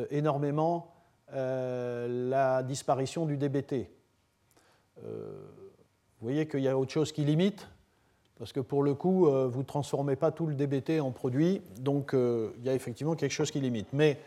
[0.09, 0.93] énormément
[1.31, 3.89] la disparition du DBT.
[4.97, 5.07] vous
[6.21, 7.67] voyez qu'il y a autre chose qui limite,
[8.43, 11.61] parce que pour le coup, euh, vous ne transformez pas tout le DBT en produit,
[11.79, 13.87] donc euh, il y a effectivement quelque chose qui limite.
[13.93, 14.17] Mais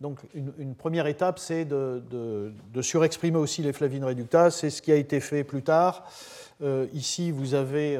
[0.00, 4.56] donc une, première étape, c'est de, surexprimer aussi les flavines réductases.
[4.56, 6.10] C'est ce qui a été fait plus tard.
[6.60, 7.96] Euh, ici, vous avez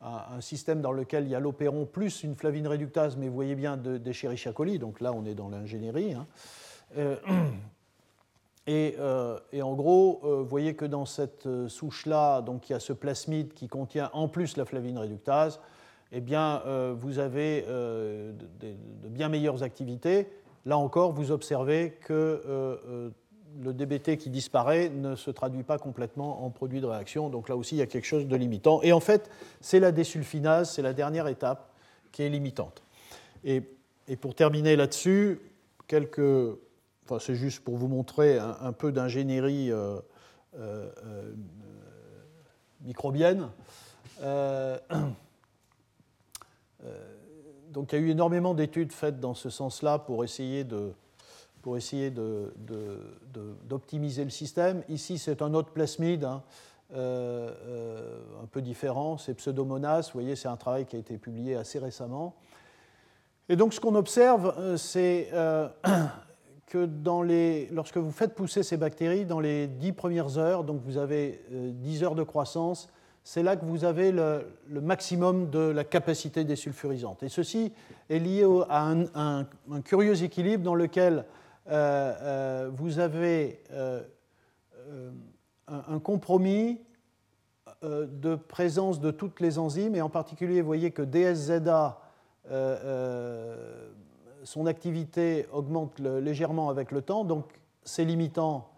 [0.00, 3.54] un, système dans lequel il y a l'opéron plus une flavine réductase, mais vous voyez
[3.54, 4.12] bien des
[4.56, 4.80] coli.
[4.80, 6.14] Donc là, on est dans l'ingénierie.
[6.14, 6.26] Hein.
[8.68, 12.76] Euh, et, en gros, euh, vous voyez que dans cette euh, souche-là, donc il y
[12.76, 15.60] a ce plasmide qui contient en plus la flavine réductase.
[16.12, 16.62] Eh bien,
[17.00, 20.28] vous avez de, bien meilleures activités.
[20.64, 23.12] Là encore, vous observez que
[23.60, 27.28] le DBT qui disparaît ne se traduit pas complètement en produit de réaction.
[27.28, 28.80] Donc là aussi, il y a quelque chose de limitant.
[28.82, 29.28] Et en fait,
[29.60, 31.72] c'est la désulfinase, c'est la dernière étape
[32.12, 32.84] qui est limitante.
[33.42, 33.64] Et,
[34.06, 35.40] et pour terminer là-dessus,
[35.88, 36.56] quelques
[37.20, 39.98] c'est juste pour vous montrer un, peu d'ingénierie euh,
[40.58, 41.32] euh, euh,
[42.82, 43.48] microbienne.
[47.70, 50.92] donc il y a eu énormément d'études faites dans ce sens-là pour essayer de,
[51.62, 52.10] pour essayer
[53.64, 54.82] d'optimiser le système.
[54.88, 56.42] Ici, c'est un autre plasmide, hein,
[56.94, 60.10] un peu différent, c'est Pseudomonas.
[60.12, 62.34] Vous voyez, c'est un travail qui a été publié assez récemment.
[63.48, 65.30] Et donc, ce qu'on observe, c'est
[66.66, 66.88] que
[67.72, 72.02] lorsque vous faites pousser ces bactéries, dans les 10 premières heures, donc vous avez 10
[72.02, 72.88] euh, heures de croissance,
[73.22, 77.22] c'est là que vous avez le, maximum de la capacité désulfurisante.
[77.22, 77.72] Et ceci
[78.08, 79.46] est lié à un,
[79.84, 81.24] curieux équilibre dans lequel
[81.68, 83.62] euh, euh, vous avez
[85.66, 86.80] un, compromis
[87.82, 91.98] de présence de toutes les enzymes, et en particulier, vous voyez que DSZA
[94.46, 97.46] son activité augmente légèrement avec le temps, donc
[97.82, 98.68] c'est limitant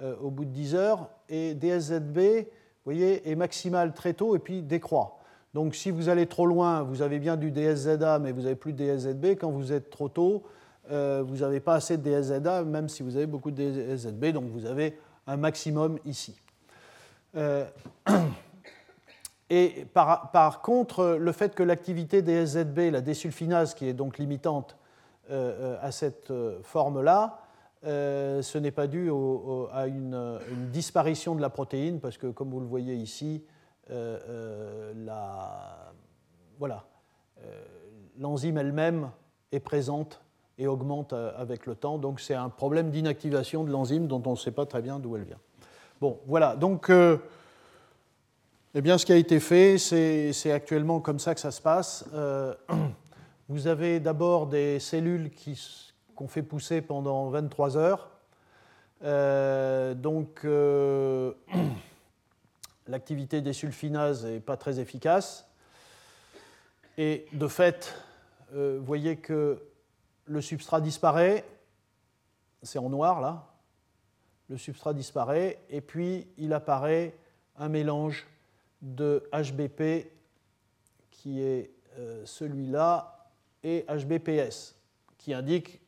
[0.00, 4.38] euh, au bout de 10 heures, et DSZB, vous voyez, est maximal très tôt et
[4.38, 5.18] puis décroît.
[5.54, 8.72] Donc si vous allez trop loin, vous avez bien du DSZA, mais vous n'avez plus
[8.72, 9.36] de DSZB.
[9.40, 10.44] Quand vous êtes trop tôt,
[10.92, 14.44] euh, vous n'avez pas assez de DSZA, même si vous avez beaucoup de DSZB, donc
[14.50, 16.40] vous avez un maximum ici.
[17.36, 17.66] Euh,
[19.50, 24.76] et par, par, contre, le fait que l'activité DSZB, la désulfinase, qui est donc limitante,
[25.30, 27.40] à cette euh, forme-là,
[27.84, 29.10] euh, ce n'est pas dû
[29.72, 30.38] à une,
[30.72, 33.44] disparition de la protéine, parce que comme vous le voyez ici,
[36.58, 36.84] voilà,
[38.18, 39.10] l'enzyme elle-même
[39.52, 40.20] est présente
[40.58, 41.98] et augmente avec le temps.
[41.98, 45.16] Donc c'est un problème d'inactivation de l'enzyme dont on ne sait pas très bien d'où
[45.16, 45.38] elle vient.
[46.00, 46.56] Bon, voilà.
[46.56, 51.62] Donc, eh bien, ce qui a été fait, c'est actuellement comme ça que ça se
[51.62, 52.04] passe.
[53.50, 55.30] Vous avez d'abord des cellules
[56.14, 58.10] qu'on fait pousser pendant 23 heures.
[59.02, 61.32] Euh, donc, euh,
[62.86, 65.48] l'activité des sulfinases n'est pas très efficace.
[66.98, 67.94] Et de fait,
[68.52, 69.62] euh, vous voyez que
[70.26, 71.42] le substrat disparaît.
[72.62, 73.46] C'est en noir là.
[74.50, 75.58] Le substrat disparaît.
[75.70, 77.16] Et puis, il apparaît
[77.56, 78.26] un mélange
[78.82, 80.12] de HBP
[81.10, 81.70] qui est
[82.26, 83.17] celui-là
[83.64, 84.74] et HBPS,
[85.18, 85.80] qui indique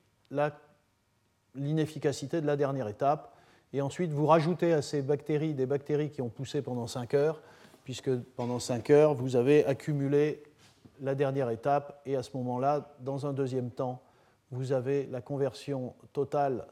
[1.54, 3.34] l'inefficacité de la dernière étape.
[3.72, 7.40] Et ensuite, vous rajoutez à ces bactéries des bactéries qui ont poussé pendant 5 heures,
[7.84, 10.42] puisque pendant 5 heures, vous avez accumulé
[11.00, 14.02] la dernière étape, et à ce moment-là, dans un deuxième temps,
[14.50, 16.66] vous avez la conversion totale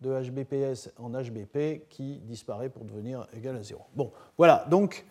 [0.00, 3.80] de HBPS en HBP qui disparaît pour devenir égal à 0.
[3.94, 5.04] Bon, voilà, donc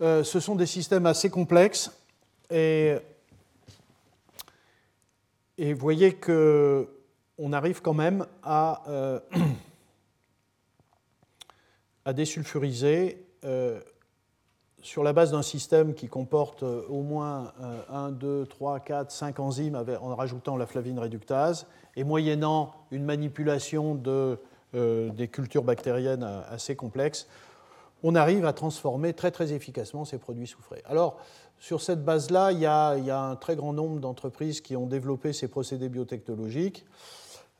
[0.00, 1.90] euh, ce sont des systèmes assez complexes,
[2.50, 2.96] et
[5.58, 9.20] et vous voyez qu'on arrive quand même à, euh,
[12.14, 13.80] désulfuriser euh,
[14.82, 17.52] sur la base d'un système qui comporte euh, au moins
[17.90, 21.66] 1, 2, 3, 4, 5 enzymes en rajoutant la flavine réductase
[21.96, 24.38] et moyennant une manipulation de,
[24.74, 27.26] des cultures bactériennes assez complexes,
[28.02, 30.82] on arrive à transformer très très efficacement ces produits soufrés.
[30.84, 31.18] Alors,
[31.58, 35.48] sur cette base-là, il, y a un très grand nombre d'entreprises qui ont développé ces
[35.48, 36.84] procédés biotechnologiques.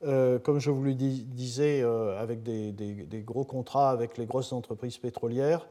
[0.04, 4.98] Euh, comme je vous le disais, euh, avec des, gros contrats avec les grosses entreprises
[4.98, 5.66] pétrolières.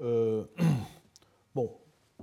[0.00, 0.44] Euh,
[1.54, 1.72] bon,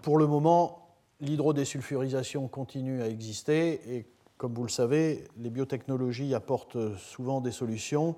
[0.02, 4.06] pour le moment, l'hydrodésulfurisation continue à exister et
[4.38, 8.16] comme vous le savez, les biotechnologies apportent souvent des solutions.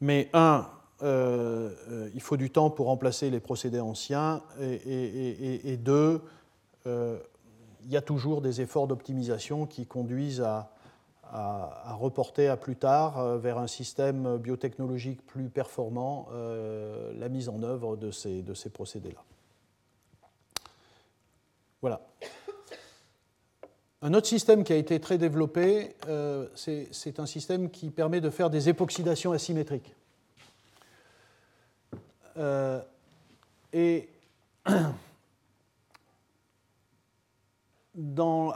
[0.00, 0.68] Mais un,
[1.02, 4.42] il faut du temps pour remplacer les procédés anciens.
[4.60, 6.22] Et, deux,
[6.84, 10.72] il y a toujours des efforts d'optimisation qui conduisent à,
[11.98, 18.10] reporter à plus tard vers un système biotechnologique plus performant la mise en œuvre de
[18.10, 19.22] ces, procédés-là.
[21.80, 22.00] Voilà.
[24.02, 28.30] Un autre système qui a été très développé, euh, c'est un système qui permet de
[28.30, 29.94] faire des époxydations asymétriques.
[32.38, 32.80] Euh,
[33.72, 34.08] et
[34.66, 34.92] à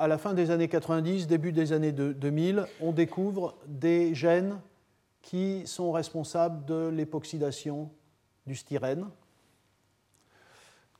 [0.08, 4.60] la fin des années 90, début des années 2000, on découvre des gènes
[5.22, 7.90] qui sont responsables de l'époxydation
[8.46, 9.02] du styrène.
[9.02, 9.08] Vous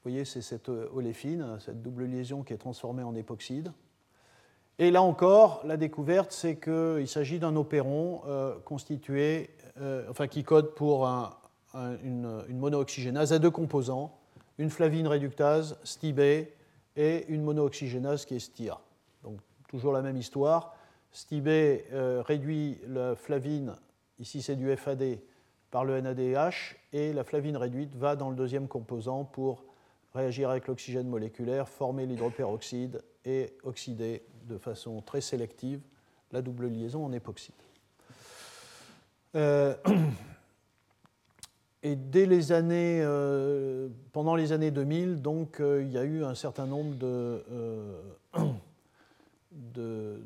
[0.05, 3.73] voyez, c'est cette oléfine, cette double liaison qui est transformée en époxyde.
[4.79, 10.43] Et là encore, la découverte, c'est qu'il s'agit d'un opéron euh, constitué, euh, enfin, qui
[10.43, 11.07] code pour
[11.75, 14.17] une, monooxygénase à deux composants,
[14.59, 16.49] une flavine réductase, STIB,
[16.97, 18.81] et une monooxygénase qui est STIA.
[19.23, 20.75] Donc, toujours la même histoire.
[21.13, 23.75] STIB euh, réduit la flavine,
[24.19, 25.19] ici c'est du FAD,
[25.71, 29.65] par le NADH, et la flavine réduite va dans le deuxième composant pour
[30.15, 35.81] réagir avec l'oxygène moléculaire, former l'hydroperoxyde et oxyder de façon très sélective
[36.33, 37.55] la double liaison en époxyde.
[39.37, 39.75] Euh,
[41.83, 46.25] et dès les années, euh, pendant les années 2000, donc, euh, il y a eu
[46.25, 47.43] un certain nombre de,
[49.53, 50.21] de,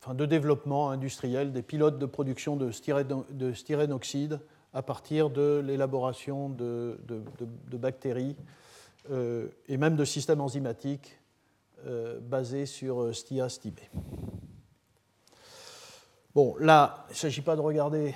[0.00, 4.38] enfin, de développements industriels, des pilotes de production de, styrène, de
[4.74, 6.96] à partir de l'élaboration de,
[7.72, 8.36] bactéries
[9.10, 11.18] et même de systèmes enzymatiques
[11.84, 13.80] euh, basé sur euh, STIA STIB.
[16.32, 18.14] Bon, là, il ne s'agit pas de regarder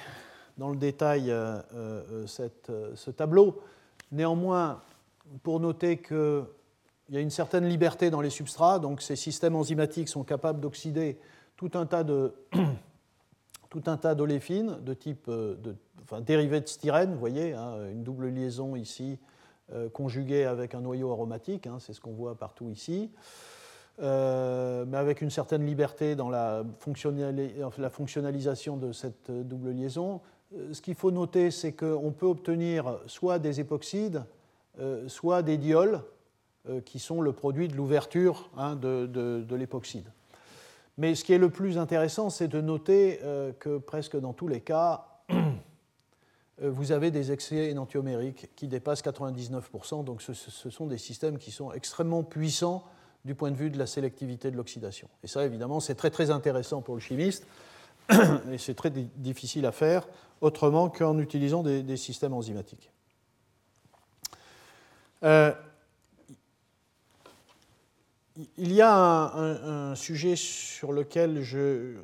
[0.56, 3.60] dans le détail euh, ce tableau.
[4.12, 4.82] Néanmoins,
[5.42, 6.44] pour noter qu'il
[7.10, 11.18] y a une certaine liberté dans les substrats, donc ces systèmes enzymatiques sont capables d'oxyder
[11.56, 12.34] tout un tas de
[13.70, 15.30] tout un tas d'oléfines de type
[16.02, 19.18] enfin, dérivés de styrène, vous voyez, hein, une double liaison ici
[19.92, 23.10] conjuguée avec un noyau aromatique, hein, c'est ce qu'on voit partout ici.
[24.02, 26.64] Euh, mais avec une certaine liberté dans la,
[27.78, 30.20] la, fonctionnalisation de cette double liaison.
[30.56, 34.24] Euh, ce qu'il faut noter, c'est qu'on peut obtenir soit des époxydes,
[34.80, 36.02] euh, soit des dioles,
[36.84, 40.10] qui sont le produit de l'ouverture hein, de, de, l'époxyde.
[40.98, 43.20] Mais ce qui est le plus intéressant, c'est de noter
[43.60, 45.06] que presque dans tous les cas,
[46.60, 50.02] vous avez des excès énantiomériques qui dépassent 99%.
[50.02, 52.82] Donc ce, ce, sont des systèmes qui sont extrêmement puissants
[53.24, 55.08] du point de vue de la sélectivité de l'oxydation.
[55.22, 57.46] Et ça, évidemment, c'est très très intéressant pour le chimiste,
[58.50, 60.08] et c'est très difficile à faire
[60.40, 62.90] autrement qu'en utilisant des, systèmes enzymatiques.
[65.22, 65.52] Euh,
[68.58, 71.94] il y a un, sujet sur lequel je,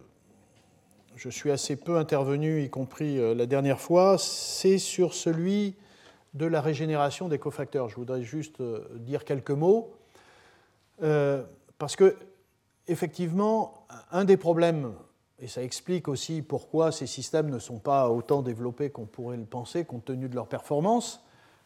[1.14, 5.75] je, suis assez peu intervenu, y compris euh, la dernière fois, c'est sur celui
[6.33, 7.90] de la régénération des cofacteurs.
[7.90, 9.95] Je voudrais juste euh, dire quelques mots.
[11.79, 12.16] Parce que,
[12.87, 14.95] effectivement, un des problèmes,
[15.43, 19.45] et ça explique aussi pourquoi ces systèmes ne sont pas autant développés qu'on pourrait le
[19.45, 21.23] penser compte tenu de leur performance,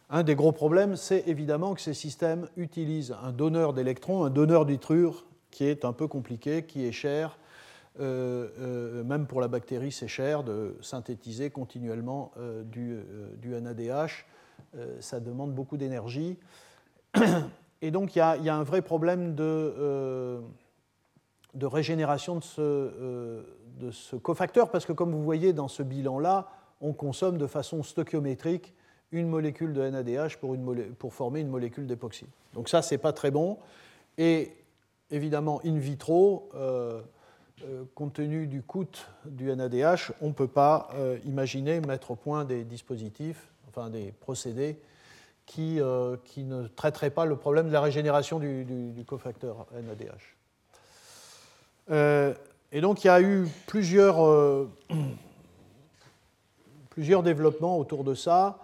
[0.09, 4.67] un des gros problèmes, c'est évidemment que ces systèmes utilisent un donneur d'électrons, un donneur
[4.67, 7.39] d'ytrure qui est un peu compliqué, qui est cher.
[8.01, 12.33] Euh, euh, même pour la bactérie, c'est cher de synthétiser continuellement
[12.65, 12.99] du,
[13.39, 14.27] du, NADH.
[15.01, 16.39] ça demande beaucoup d'énergie.
[17.83, 20.41] Et donc il y, a, un vrai problème de, euh,
[21.57, 23.43] de régénération de ce, euh,
[23.81, 26.49] de ce, cofacteur, parce que comme vous voyez dans ce bilan-là,
[26.81, 28.75] on consomme de façon stoichiométrique
[29.13, 30.37] une molécule de NADH
[30.99, 32.29] pour, former une molécule d'époxyde.
[32.55, 33.59] Donc ça, ce n'est pas très bon.
[34.19, 34.53] Et
[35.11, 37.01] évidemment, in vitro, euh,
[37.95, 38.85] compte tenu du coût
[39.25, 40.91] du NADH, on ne peut pas
[41.25, 44.79] imaginer mettre au point des dispositifs, enfin des procédés
[45.47, 50.36] qui, euh, ne traiterait pas le problème de la régénération du, cofacteur NADH.
[51.91, 52.35] Euh,
[52.73, 54.71] et donc il y a eu plusieurs, euh,
[56.97, 58.59] développements autour de ça,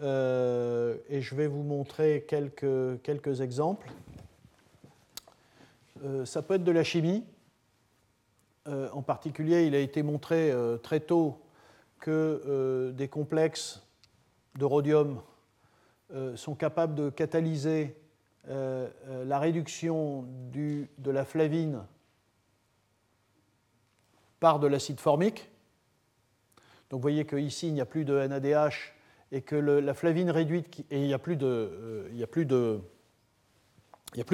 [0.00, 3.90] et je vais vous montrer quelques, exemples.
[6.24, 7.24] ça peut être de la chimie.
[8.66, 10.52] en particulier, il a été montré
[10.84, 11.40] très tôt
[11.98, 13.82] que des complexes
[14.56, 15.20] de rhodium
[16.14, 17.94] euh, sont capables de catalyser
[18.48, 21.82] euh, euh, la réduction du, de la flavine
[24.40, 25.48] par de l'acide formique.
[26.90, 28.94] Donc vous voyez qu'ici, il n'y a plus de NADH
[29.30, 32.26] et que la flavine réduite, et il n'y a, plus de, il a,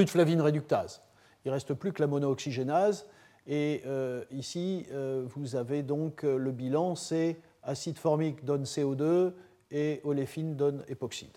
[0.07, 1.03] flavine réductase.
[1.45, 3.07] Il ne reste plus que la monooxygénase.
[3.47, 3.83] Et
[4.31, 4.87] ici,
[5.35, 9.33] vous avez donc le bilan, c'est acide formique donne CO2
[9.71, 11.37] et oléfine donne époxyde.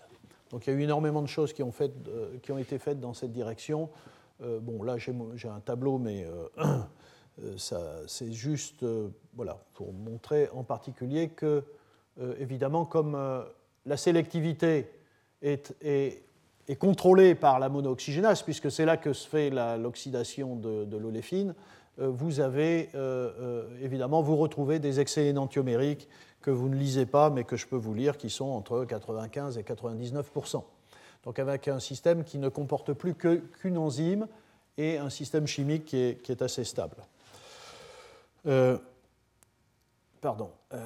[0.50, 1.72] Donc il y a eu énormément de choses qui ont,
[2.42, 3.90] qui ont été faites dans cette direction.
[4.40, 6.48] bon, là j'ai un tableau, mais euh,
[7.56, 11.64] c'est juste euh, voilà, pour montrer en particulier que,
[12.20, 13.16] euh, évidemment, comme
[13.86, 14.90] la sélectivité
[15.42, 15.72] est,
[16.78, 21.54] contrôlée par la monooxygénase, puisque c'est là que se fait l'oxydation de, l'oléfine,
[21.96, 22.90] vous avez
[23.80, 26.08] évidemment, vous retrouvez des excès énantiomériques
[26.42, 29.56] que vous ne lisez pas, mais que je peux vous lire, qui sont entre 95
[29.56, 30.62] et 99%
[31.24, 34.26] Donc avec un système qui ne comporte plus qu'une enzyme
[34.76, 36.96] et un système chimique qui est assez stable.
[38.46, 38.78] Euh,
[40.20, 40.50] pardon.
[40.72, 40.78] Euh,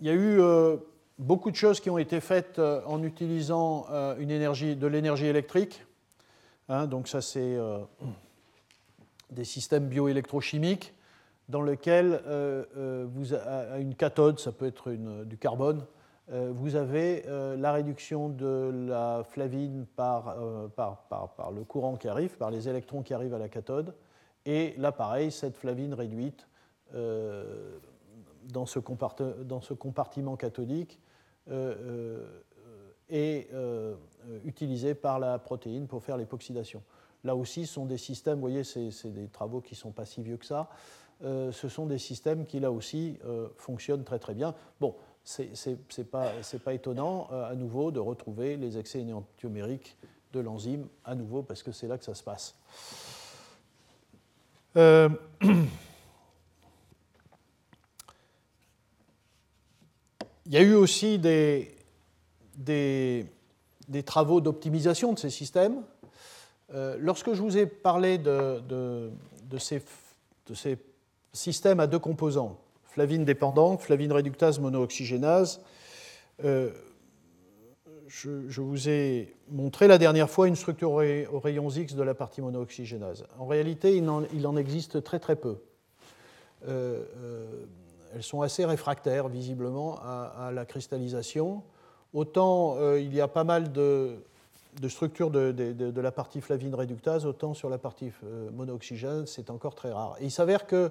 [0.00, 0.76] il y a eu euh,
[1.18, 3.86] beaucoup de choses qui ont été faites en utilisant
[4.18, 5.84] une énergie, de l'énergie électrique.
[6.68, 7.56] Hein, donc ça, c'est
[9.30, 10.94] des systèmes bioélectrochimiques
[11.48, 12.20] dans lesquels
[12.74, 15.84] vous, à une cathode, ça peut être du carbone,
[16.28, 17.24] vous avez
[17.56, 23.34] la réduction de la flavine par, le courant qui arrive, par les électrons qui arrivent
[23.34, 23.94] à la cathode.
[24.46, 26.46] Et là, pareil, cette flavine réduite
[26.94, 27.78] euh,
[28.52, 31.00] dans, ce compartiment cathodique
[31.48, 32.26] euh,
[32.68, 33.48] euh, est
[34.44, 36.82] utilisée par la protéine pour faire l'époxydation.
[37.24, 40.04] Là aussi, ce sont des systèmes, vous voyez, c'est des travaux qui ne sont pas
[40.04, 40.68] si vieux que ça.
[41.20, 43.18] ce sont des systèmes qui, là aussi,
[43.58, 44.54] fonctionnent très très bien.
[44.80, 46.32] Bon, ce n'est pas,
[46.64, 49.96] pas, étonnant, à nouveau, de retrouver les excès énantiomériques
[50.32, 52.56] de l'enzyme, à nouveau, parce que c'est là que ça se passe.
[54.76, 55.08] Euh,
[55.42, 55.66] il
[60.52, 61.74] y a eu aussi des,
[62.56, 63.26] des,
[64.04, 65.82] travaux d'optimisation de ces systèmes.
[66.74, 69.10] Euh, lorsque je vous ai parlé de, de,
[69.58, 69.82] ces,
[70.46, 70.78] de, ces,
[71.34, 75.60] systèmes à deux composants, flavine dépendante, flavine réductase monooxygénase,
[76.44, 76.70] euh,
[78.12, 82.42] je, vous ai montré la dernière fois une structure aux rayons X de la partie
[82.42, 83.24] monooxygénase.
[83.38, 84.08] En réalité, il
[84.46, 85.56] en, existe très très peu.
[86.68, 87.64] Euh, euh,
[88.14, 91.62] elles sont assez réfractaires, visiblement, à, la cristallisation.
[92.12, 94.18] Autant euh, il y a pas mal de,
[94.88, 98.12] structures de, la partie flavine réductase, autant sur la partie
[98.52, 100.16] monooxygène, c'est encore très rare.
[100.20, 100.90] Et il s'avère que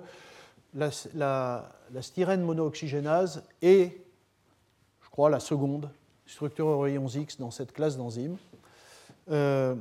[0.73, 3.95] la, la styrène monooxygénase est,
[5.03, 5.91] je crois, la seconde
[6.31, 8.37] structure aux rayons X dans cette classe d'enzymes.
[9.29, 9.75] Euh,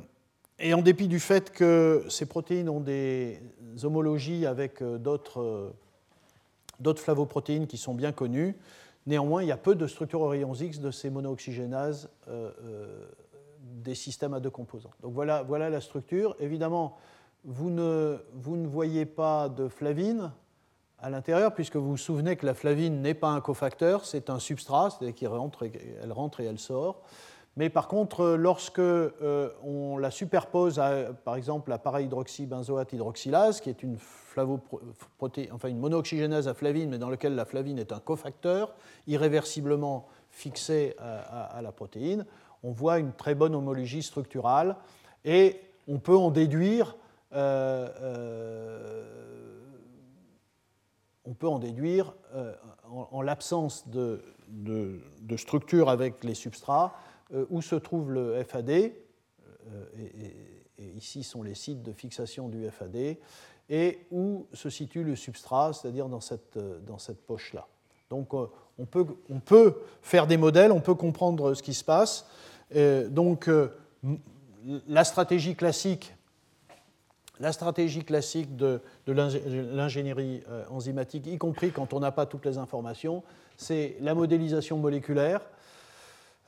[0.59, 3.41] et en dépit du fait que ces protéines ont des
[3.83, 4.99] homologies avec euh,
[5.37, 5.71] euh,
[6.81, 8.57] d'autres flavoprotéines qui sont bien connues,
[9.07, 12.11] néanmoins, il y a peu de structures aux rayons X de ces monooxygénases
[13.63, 14.91] des systèmes à deux composants.
[15.03, 16.37] Donc voilà, la structure.
[16.41, 16.99] Évidemment,
[17.45, 20.33] vous ne, vous ne voyez pas de flavine,
[21.03, 24.39] à l'intérieur, puisque vous vous souvenez que la flavine n'est pas un cofacteur, c'est un
[24.39, 25.65] substrat, c'est-à-dire qu'elle rentre,
[26.43, 27.03] et elle sort.
[27.57, 33.71] Mais par contre, lorsque euh, on la superpose à, par exemple, à para-hydroxybenzoate hydroxylase, qui
[33.71, 33.97] est une,
[34.37, 38.75] enfin, une monooxygénase à flavine, mais dans laquelle la flavine est un cofacteur,
[39.07, 42.25] irréversiblement fixé à, la protéine,
[42.63, 44.77] on voit une très bonne homologie structurale
[45.25, 46.97] et on peut en déduire
[47.35, 49.60] euh, euh,
[51.25, 52.55] on peut en déduire, euh,
[52.89, 54.23] en, l'absence de,
[55.37, 56.95] structure avec les substrats,
[57.33, 58.91] euh, où se trouve le FAD, euh,
[59.99, 63.19] et, ici sont les sites de fixation du FAD,
[63.69, 67.69] et où se situe le substrat, c'est-à-dire dans cette, poche-là.
[68.09, 72.27] Donc on, peut, faire des modèles, on peut comprendre ce qui se passe.
[73.11, 73.49] donc
[74.89, 76.15] la stratégie classique
[77.41, 82.59] la stratégie classique de, l'ingénierie euh, enzymatique, y compris quand on n'a pas toutes les
[82.59, 83.23] informations,
[83.57, 85.41] c'est la modélisation moléculaire.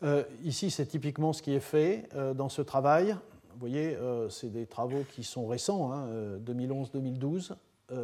[0.02, 3.16] Euh, ici, c'est typiquement ce qui est fait euh, dans ce travail.
[3.54, 3.96] Vous voyez,
[4.30, 6.08] c'est des travaux qui sont récents,
[6.44, 7.52] 2011-2012.
[7.52, 7.96] Hein,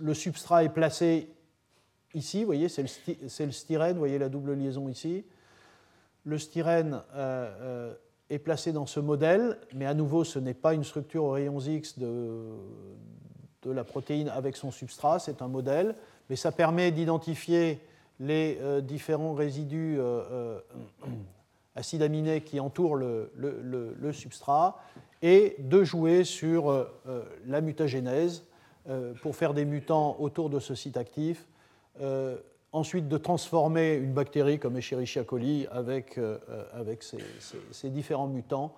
[0.00, 1.30] le substrat est placé
[2.12, 5.24] ici, vous voyez, c'est le, le, styrène, vous voyez la double liaison ici.
[6.24, 7.00] Le styrène
[8.30, 11.60] est placé dans ce modèle, mais à nouveau, ce n'est pas une structure aux rayons
[11.60, 12.52] X de,
[13.64, 15.96] la protéine avec son substrat, c'est un modèle,
[16.30, 17.80] mais ça permet d'identifier
[18.20, 20.60] les euh, différents résidus euh, euh,
[21.74, 24.80] acides aminés qui entourent le, substrat
[25.20, 26.86] et de jouer sur
[27.46, 28.44] la mutagénèse
[29.20, 31.46] pour faire des mutants autour de ce site actif
[32.76, 36.20] ensuite de transformer une bactérie comme Escherichia coli avec,
[36.72, 38.74] avec ces, différents mutants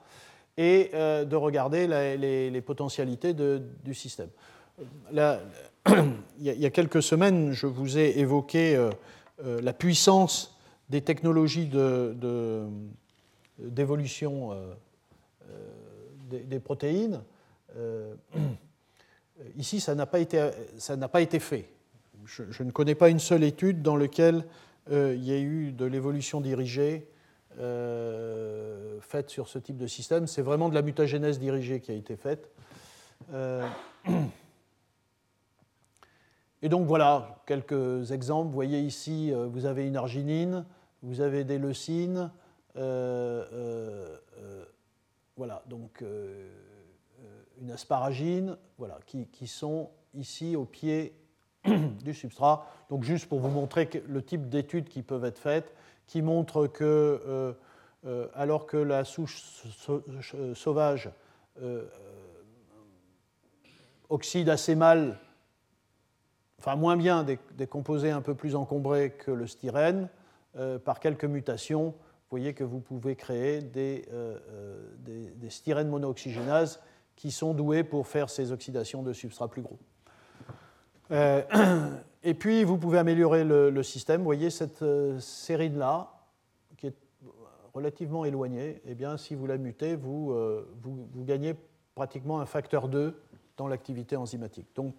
[0.57, 1.87] et de regarder
[2.17, 4.29] les, potentialités du système.
[5.13, 5.25] il,
[6.41, 8.89] y a, quelques semaines, je vous ai évoqué
[9.43, 10.57] la puissance
[10.89, 11.69] des technologies
[13.59, 14.51] d'évolution
[16.31, 17.23] de, des, protéines.
[19.57, 20.19] ici, ça n'a pas,
[21.09, 21.69] pas été fait.
[22.29, 24.45] Je, ne connais pas une seule étude dans laquelle
[24.91, 27.09] euh, il y ait eu de l'évolution dirigée
[27.59, 30.27] euh, faite sur ce type de système.
[30.27, 32.51] C'est vraiment de la mutagénèse dirigée qui a été faite.
[33.33, 33.67] Euh,
[36.63, 38.49] et donc voilà, quelques exemples.
[38.49, 40.67] Vous voyez ici, vous avez une arginine,
[41.03, 42.31] vous avez des leucines.
[42.75, 44.13] voilà,
[45.67, 46.05] donc
[47.61, 51.15] une asparagine, voilà, qui, sont ici au pied
[52.05, 52.67] du substrat.
[52.91, 55.75] Donc juste pour vous montrer le type d'études qui peuvent être faites,
[56.07, 57.53] qui montrent que euh,
[58.07, 59.43] euh, alors que la souche
[60.55, 61.11] sauvage
[61.63, 61.85] euh,
[64.09, 65.19] oxyde assez mal,
[66.59, 70.09] enfin moins bien des, composés un peu plus encombrés que le styrène,
[70.85, 74.09] par quelques mutations, vous voyez que vous pouvez créer des,
[75.51, 76.81] styrènes monooxygénases
[77.15, 79.79] qui sont doués pour faire ces oxydations de substrats plus gros.
[81.11, 81.43] Euh,
[82.23, 84.19] et puis, vous pouvez améliorer le, système.
[84.21, 86.13] Vous voyez cette euh, série là,
[86.77, 86.95] qui est
[87.75, 88.81] relativement éloignée.
[88.87, 91.55] Eh bien, si vous la mutez, vous, euh, vous, gagnez
[91.95, 93.21] pratiquement un facteur 2
[93.57, 94.69] dans l'activité enzymatique.
[94.75, 94.95] Donc,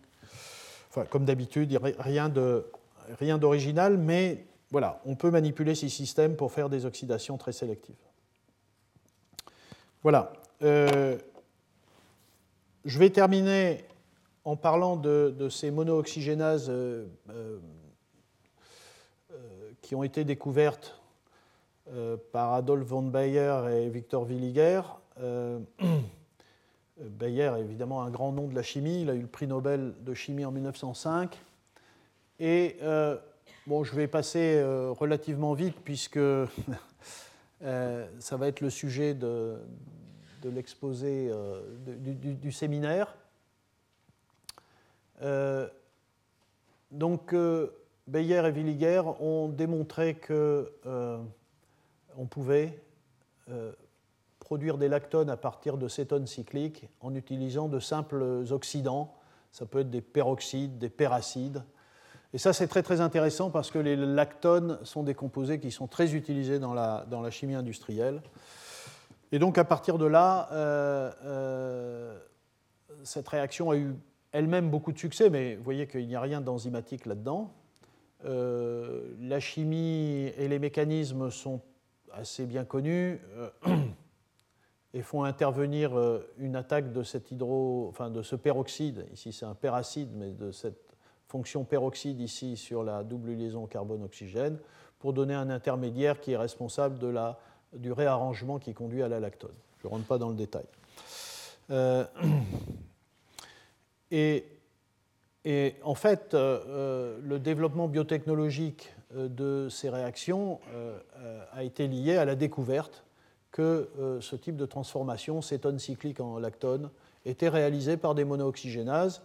[0.90, 6.70] enfin, comme d'habitude, rien d'original, rien mais voilà, on peut manipuler ces systèmes pour faire
[6.70, 7.96] des oxydations très sélectives.
[10.04, 10.32] Voilà.
[10.62, 11.18] je
[12.86, 13.84] vais terminer
[14.46, 17.60] en parlant de, ces monooxygénases euh, euh,
[19.32, 20.96] euh, qui ont été découvertes
[22.32, 24.82] par Adolf von Bayer et Victor Villiger,
[27.00, 29.96] Bayer est évidemment un grand nom de la chimie, il a eu le prix Nobel
[30.02, 31.36] de chimie en 1905.
[32.40, 32.78] Et
[33.66, 34.62] bon, je vais passer
[35.00, 36.20] relativement vite puisque
[37.62, 39.58] ça va être le sujet de,
[40.44, 41.32] l'exposé
[41.88, 43.16] du, séminaire.
[45.22, 45.68] Euh,
[46.92, 47.72] donc, euh,
[48.08, 51.20] Bayer et Villiger ont démontré qu'on euh,
[52.30, 52.82] pouvait
[54.40, 59.16] produire des lactones à partir de cétones cycliques en utilisant de simples oxydants.
[59.52, 61.64] Ça peut être des peroxydes, des péracides.
[62.34, 65.88] Et ça, c'est très très intéressant parce que les lactones sont des composés qui sont
[65.88, 68.22] très utilisés dans la chimie industrielle.
[69.32, 70.48] Et donc, à partir de là,
[73.04, 73.96] cette réaction a eu
[74.32, 77.54] elle-même beaucoup de succès, mais vous voyez qu'il n'y a rien d'enzymatique là-dedans.
[78.26, 81.62] Euh, la chimie et les mécanismes sont
[82.12, 83.50] assez bien connus euh,
[84.94, 90.52] et font intervenir euh, une attaque de, ce peroxyde, ici c'est un péracide, mais de
[90.52, 90.96] cette
[91.28, 94.58] fonction peroxyde ici sur la double liaison carbone-oxygène,
[94.98, 97.00] pour donner un intermédiaire qui est responsable
[97.72, 99.56] du réarrangement qui conduit à la lactone.
[99.78, 100.66] Je ne rentre pas dans le détail.
[104.12, 104.46] Et,
[105.84, 110.60] en fait, euh, euh, le développement biotechnologique euh, de ces réactions
[111.54, 113.04] a été lié à la découverte
[113.52, 113.90] que
[114.22, 116.92] ce type de transformation, cétone cyclique en lactone,
[117.26, 119.24] était réalisé par des monooxygénases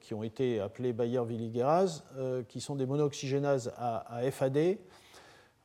[0.00, 2.04] qui ont été appelées Bayer-Villigerases,
[2.48, 4.78] qui sont des monooxygénases à FAD,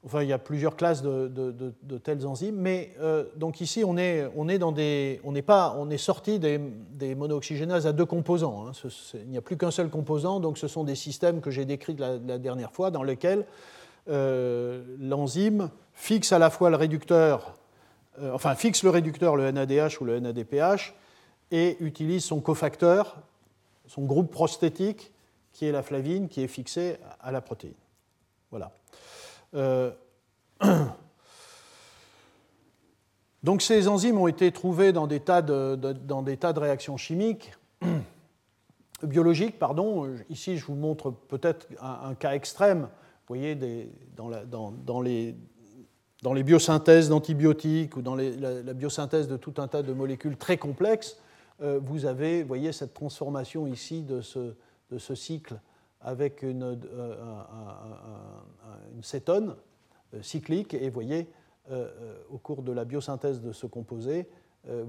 [0.07, 4.25] Enfin, il y a plusieurs classes de, telles enzymes, mais euh, donc ici on est,
[4.37, 8.67] on est dans des, on n'est pas, on est sorti des, monooxygénases à deux composants.
[8.69, 8.71] Hein.
[9.15, 11.97] il n'y a plus qu'un seul composant, donc ce sont des systèmes que j'ai décrits
[11.97, 13.45] la, dernière fois, dans lesquels
[14.07, 17.55] euh, l'enzyme fixe à la fois le réducteur,
[18.21, 20.93] euh, enfin fixe le réducteur, le NADH ou le NADPH,
[21.51, 23.17] et utilise son cofacteur,
[23.87, 25.11] son groupe prosthétique,
[25.51, 27.73] qui est la flavine, qui est fixé à la protéine.
[28.51, 28.71] Voilà.
[29.55, 29.91] Euh,
[33.43, 36.97] donc ces enzymes ont été trouvées dans des tas de, dans des tas de réactions
[36.97, 37.53] chimiques,
[39.03, 40.09] biologiques, pardon.
[40.29, 42.81] Ici, je vous montre peut-être un, cas extrême.
[43.27, 43.55] Vous voyez,
[44.15, 45.35] dans, les,
[46.21, 50.57] dans les biosynthèses d'antibiotiques ou dans la, biosynthèse de tout un tas de molécules très
[50.57, 51.17] complexes,
[51.61, 54.53] euh, vous avez, voyez, cette transformation ici de ce,
[54.91, 55.59] de ce cycle
[56.01, 57.15] avec une, euh,
[59.01, 59.55] cétone
[60.13, 60.73] euh, cyclique.
[60.73, 61.27] Et vous voyez,
[61.71, 64.27] euh, au cours de la biosynthèse de ce composé,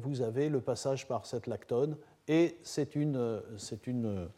[0.03, 1.97] vous avez le passage par cette lactone.
[2.27, 3.41] Et c'est une,
[3.87, 4.29] une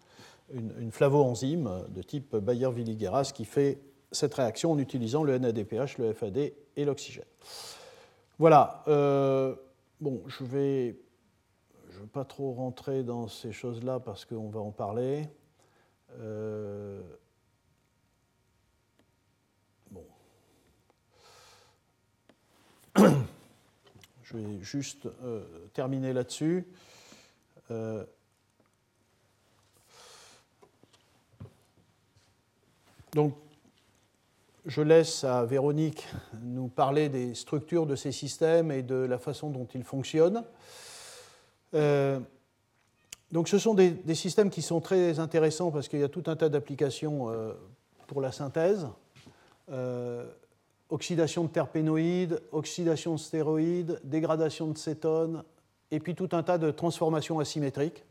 [0.53, 3.79] une, flavoenzyme de type Bayer-Villigueras qui fait
[4.12, 7.25] cette réaction en utilisant le NADPH, le FAD et l'oxygène.
[8.39, 8.83] Voilà.
[10.01, 10.97] Bon, je vais,
[11.91, 15.29] je ne vais pas trop rentrer dans ces choses-là parce qu'on va en parler.
[16.18, 17.00] Euh,
[19.90, 20.04] bon.
[24.22, 26.66] Je vais juste euh, terminer là-dessus.
[33.12, 33.36] donc,
[34.66, 36.06] je laisse à Véronique
[36.42, 40.44] nous parler des structures de ces systèmes et de la façon dont ils fonctionnent.
[41.74, 42.20] Euh,
[43.33, 46.37] donc ce sont des, systèmes qui sont très intéressants parce qu'il y a tout un
[46.37, 47.53] tas d'applications euh,
[48.07, 48.89] pour la synthèse.
[49.70, 50.26] Euh,
[50.89, 55.45] oxydation de terpénoïdes, oxydation de stéroïdes, dégradation de cétones,
[55.93, 58.05] et puis tout un tas de transformations asymétriques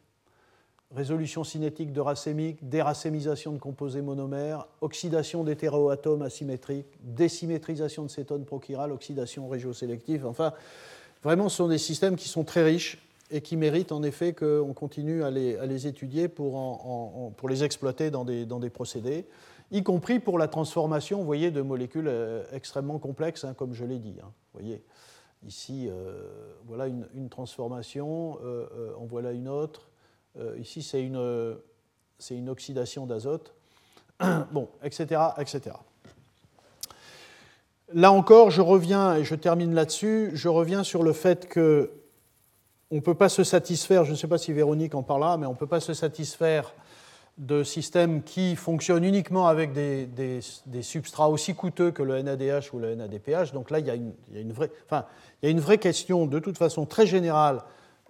[0.95, 8.91] résolution cinétique de racémique, déracémisation de composés monomères, oxydation d'hétéroatomes asymétriques, désymétrisation de cétones prochirales,
[8.91, 10.25] oxydation régiosélective.
[10.25, 10.53] Enfin,
[11.23, 12.97] vraiment, ce sont des systèmes qui sont très riches
[13.31, 18.69] et qui méritent en effet qu'on continue à les, étudier pour, les exploiter dans des,
[18.69, 19.27] procédés,
[19.71, 23.85] y compris pour la transformation, vous voyez, de molécules euh, extrêmement complexes, hein, comme je
[23.85, 24.15] l'ai dit.
[24.19, 24.31] Hein.
[24.53, 24.83] vous voyez,
[25.45, 29.89] ici, euh, voilà une, transformation, euh, en voilà une autre
[30.37, 31.57] euh, ici, c'est une,
[32.29, 33.53] une, oxydation d'azote,
[34.51, 35.75] bon, etc., etc.
[37.91, 41.91] Là encore, je reviens, et je termine là-dessus, je reviens sur le fait que
[42.91, 45.45] on ne peut pas se satisfaire, je ne sais pas si Véronique en parlera, mais
[45.45, 46.73] on ne peut pas se satisfaire
[47.37, 50.41] de systèmes qui fonctionnent uniquement avec des,
[50.81, 53.53] substrats aussi coûteux que le NADH ou le NADPH.
[53.53, 54.51] Donc là, il y, a une,
[55.61, 57.63] vraie, question, de toute façon très générale,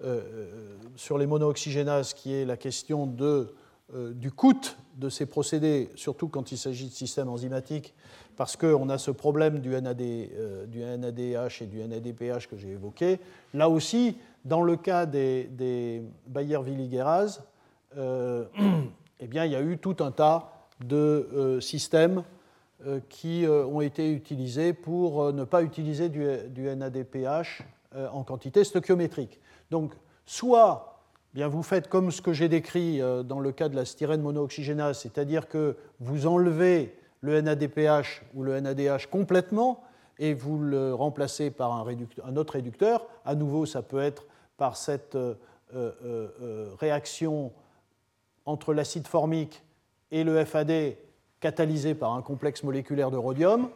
[0.03, 0.57] euh,
[0.95, 4.59] sur les monooxygénases, qui est la question euh, du coût
[4.95, 7.93] de ces procédés, surtout quand il s'agit de systèmes enzymatiques,
[8.35, 13.19] parce qu'on a ce problème du, euh, du NADH et du NADPH que j'ai évoqué.
[13.53, 14.15] Là aussi,
[14.45, 17.41] dans le cas des, des Bayer-Villigueras,
[17.97, 18.49] eh
[19.21, 22.23] il y a eu tout un tas de systèmes
[23.09, 26.23] qui ont été utilisés pour ne pas utiliser du,
[26.55, 27.63] NADPH
[28.13, 29.41] en quantité stoichiométrique.
[29.71, 29.93] Donc,
[30.25, 30.89] soit
[31.33, 34.21] bien, vous faites comme ce que j'ai décrit euh, dans le cas de la styrène
[34.21, 39.83] monooxygénase, c'est-à-dire que vous enlevez le NADPH ou le NADH complètement
[40.19, 43.07] et vous le remplacez par un, autre réducteur.
[43.25, 44.25] À nouveau, ça peut être
[44.57, 45.35] par cette euh,
[45.73, 47.51] euh, réaction
[48.45, 49.63] entre l'acide formique
[50.11, 50.95] et le FAD
[51.39, 53.69] catalysé par un complexe moléculaire de rhodium.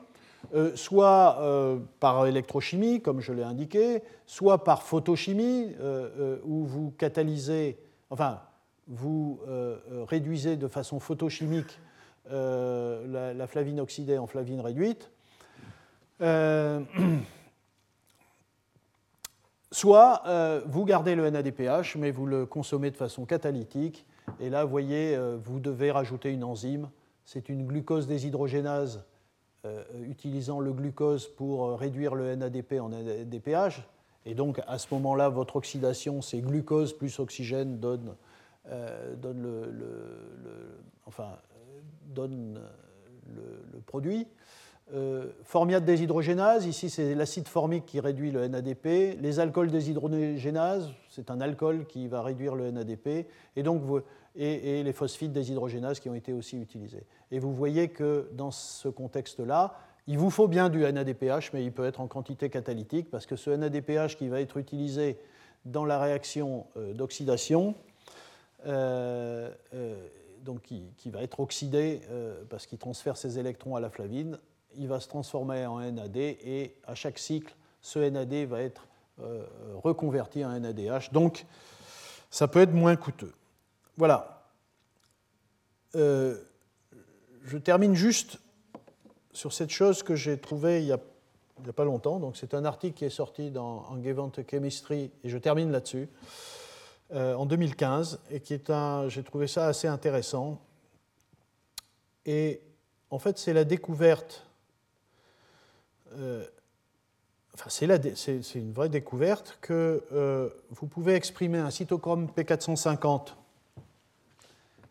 [0.54, 6.92] Euh, soit euh, par électrochimie, comme je l'ai indiqué, soit par photochimie, euh, où vous
[6.98, 7.80] catalysez,
[8.10, 8.42] enfin,
[8.88, 9.40] vous
[10.08, 11.80] réduisez de façon photochimique
[12.30, 15.10] la, flavine oxydée en flavine réduite.
[19.72, 20.24] soit
[20.66, 24.06] vous gardez le NADPH, mais vous le consommez de façon catalytique.
[24.40, 26.90] Et là, vous voyez, vous devez rajouter une enzyme.
[27.26, 29.04] C'est une glucose déshydrogénase
[29.66, 33.88] euh, utilisant le glucose pour euh, réduire le NADP en NADPH.
[34.26, 37.80] Et donc, à ce moment-là, votre oxydation, c'est glucose plus oxygène
[38.68, 39.42] euh, donne
[43.34, 44.28] le, produit.
[44.92, 49.18] Euh, formiate déshydrogénase, ici c'est l'acide formique qui réduit le NADP.
[49.20, 53.28] Les alcools déshydrogénases, c'est un alcool qui va réduire le NADP.
[53.56, 53.82] Et donc
[54.36, 57.06] les phosphides déshydrogénases qui ont été aussi utilisés.
[57.32, 59.76] Et vous voyez que dans ce contexte-là,
[60.06, 63.38] il vous faut bien du NADPH, mais il peut être en quantité catalytique, parce que
[63.38, 65.18] ce NADPH qui va être utilisé
[65.64, 67.74] dans la réaction euh, d'oxydation,
[68.66, 69.50] euh,
[70.44, 72.02] donc qui, va être oxydé
[72.50, 74.40] parce qu'il transfère ses électrons à la flavine,
[74.78, 78.88] il va se transformer en NAD et à chaque cycle, ce NAD va être
[79.84, 81.12] reconverti en NADH.
[81.12, 81.46] Donc,
[82.34, 83.34] ça peut être moins coûteux.
[83.96, 84.44] Voilà.
[85.96, 86.36] Euh,
[87.44, 88.40] je termine juste
[89.34, 92.20] sur cette chose que j'ai trouvée il n'y a, pas longtemps.
[92.20, 96.10] Donc, c'est un article qui est sorti dans Engevent Chemistry, et je termine là-dessus,
[97.14, 99.08] euh, en 2015, et qui est un.
[99.10, 100.60] J'ai trouvé ça assez intéressant.
[102.26, 102.62] Et
[103.12, 104.46] en fait, c'est la découverte.
[106.18, 106.46] Euh,
[107.68, 110.02] c'est une vraie découverte que
[110.72, 113.36] vous pouvez exprimer un cytochrome P450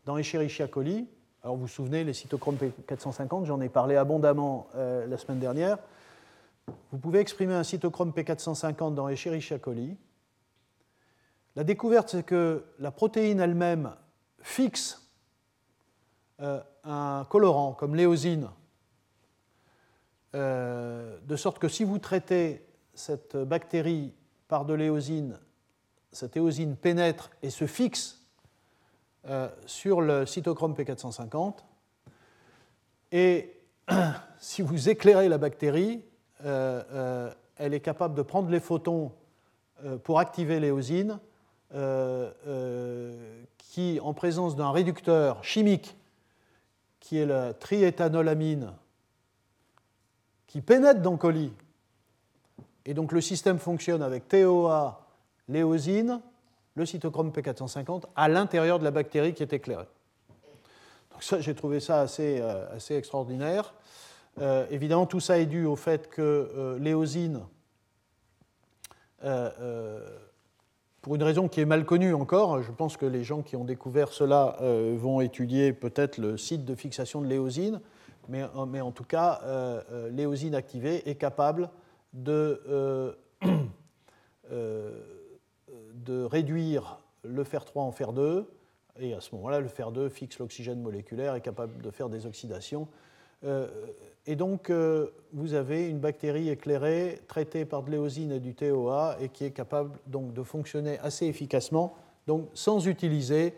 [0.04, 1.08] dans Escherichia coli,
[1.42, 5.78] alors vous vous souvenez, les cytochromes P450, j'en ai parlé abondamment euh, la semaine dernière.
[6.92, 9.96] Vous pouvez exprimer un cytochrome P450 dans Escherichia coli.
[11.56, 13.94] La découverte, c'est que la protéine elle-même
[14.40, 15.00] fixe
[16.84, 18.48] un colorant comme l'éosine,
[20.34, 22.64] de sorte que si vous traitez
[22.94, 24.14] cette bactérie
[24.48, 25.38] par de l'éosine,
[26.10, 28.20] cette éosine pénètre et se fixe
[29.66, 31.58] sur le cytochrome P450.
[33.12, 33.60] Et
[34.38, 36.02] si vous éclairez la bactérie,
[36.42, 39.12] elle est capable de prendre les photons
[39.84, 41.18] euh, pour activer l'éosine,
[41.74, 45.96] euh, euh, qui, en présence d'un réducteur chimique,
[47.00, 48.72] qui est la triéthanolamine,
[50.52, 51.50] qui pénètre dans le colis,
[52.84, 55.06] et donc le système fonctionne avec TOA,
[55.48, 56.20] l'éosine,
[56.74, 59.88] le cytochrome P450, à l'intérieur de la bactérie qui est éclairée.
[61.10, 63.72] Donc ça, j'ai trouvé ça assez, assez extraordinaire.
[64.70, 67.40] évidemment, tout ça est dû au fait que l'éosine
[69.24, 70.18] euh, euh,
[71.00, 72.62] pour une raison qui est mal connue encore.
[72.62, 76.64] Je pense que les gens qui ont découvert cela euh, vont étudier peut-être le site
[76.64, 77.80] de fixation de l'éosine,
[78.28, 79.40] mais, mais, en tout cas,
[80.10, 81.70] l'éosine activée est capable
[82.12, 83.16] de,
[84.50, 88.48] de réduire le fer 3 en fer 2,
[89.00, 92.26] et à ce moment-là, le fer 2 fixe l'oxygène moléculaire, est capable de faire des
[92.26, 92.88] oxydations.
[94.26, 99.16] Et donc, euh, vous avez une bactérie éclairée traitée par de l'éosine et du TOA
[99.20, 101.96] et qui est capable donc, de fonctionner assez efficacement,
[102.28, 103.54] donc sans utiliser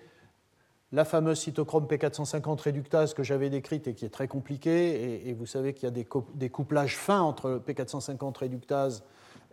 [0.95, 5.29] la fameuse cytochrome P450 réductase que j'avais décrite et qui est très compliquée.
[5.29, 9.03] Et, vous savez qu'il y a des, couplages fins entre P450 réductase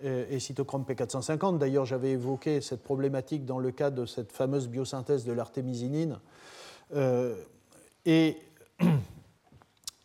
[0.03, 1.57] et, cytochrome P450.
[1.57, 6.19] D'ailleurs, j'avais évoqué cette problématique dans le cas de cette fameuse biosynthèse de l'artémisinine.
[6.93, 7.35] Euh,
[8.05, 8.37] et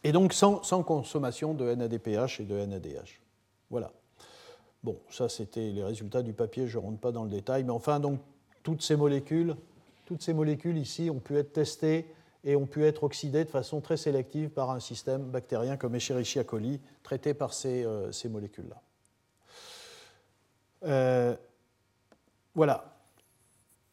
[0.05, 3.21] et donc sans, consommation de NADPH et de NADH.
[3.71, 3.93] Voilà.
[4.83, 7.73] Bon, ça c'était les résultats du papier, je ne rentre pas dans le détail, mais
[7.73, 8.21] enfin, donc,
[8.63, 9.57] toutes ces molécules,
[10.07, 12.07] toutes ces molécules ici ont pu être testées
[12.45, 16.45] et ont pu être oxydées de façon très sélective par un système bactérien comme Escherichia
[16.45, 18.81] coli, traité par ces, euh, molécules-là.
[20.85, 21.35] Euh,
[22.55, 22.97] voilà.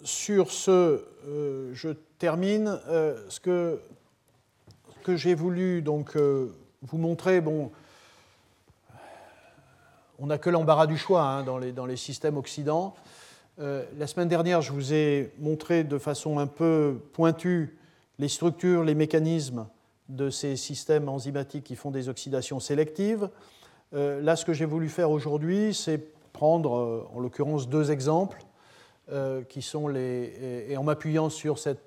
[0.03, 1.89] Sur ce, euh, je
[2.19, 2.79] termine.
[3.29, 3.81] ce que
[5.07, 7.71] j'ai voulu donc vous montrer, bon,
[10.19, 12.95] on n'a que l'embarras du choix hein, dans, les, dans, les, systèmes oxydants.
[13.59, 17.77] Euh, la semaine dernière, je vous ai montré de façon un peu pointue
[18.19, 19.67] les structures, les mécanismes
[20.09, 23.29] de ces systèmes enzymatiques qui font des oxydations sélectives.
[23.93, 25.99] Euh, là, ce que j'ai voulu faire aujourd'hui, c'est
[26.33, 28.43] prendre, en l'occurrence, deux exemples
[29.49, 31.77] qui sont les, et en m'appuyant sur cette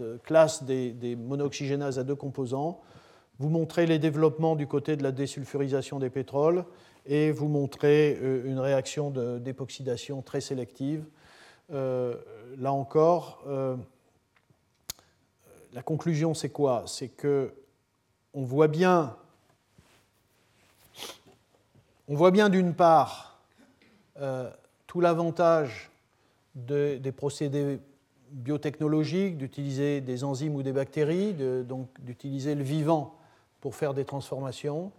[0.00, 2.80] euh, classe des, monooxygénases à deux composants,
[3.38, 6.64] vous montrez les développements du côté de la désulfurisation des pétroles
[7.06, 11.04] et vous montrez euh, une réaction d'époxydation très sélective.
[11.72, 12.14] Euh,
[12.58, 13.44] là encore,
[15.72, 16.84] la conclusion c'est quoi?
[16.86, 17.52] C'est que
[18.34, 19.16] on voit bien,
[22.08, 23.40] on voit bien d'une part
[24.86, 25.90] tout l'avantage
[26.54, 27.78] des procédés
[28.30, 31.34] biotechnologique, d'utiliser des enzymes ou des bactéries,
[31.64, 33.14] donc d'utiliser le vivant
[33.60, 34.92] pour faire des transformations.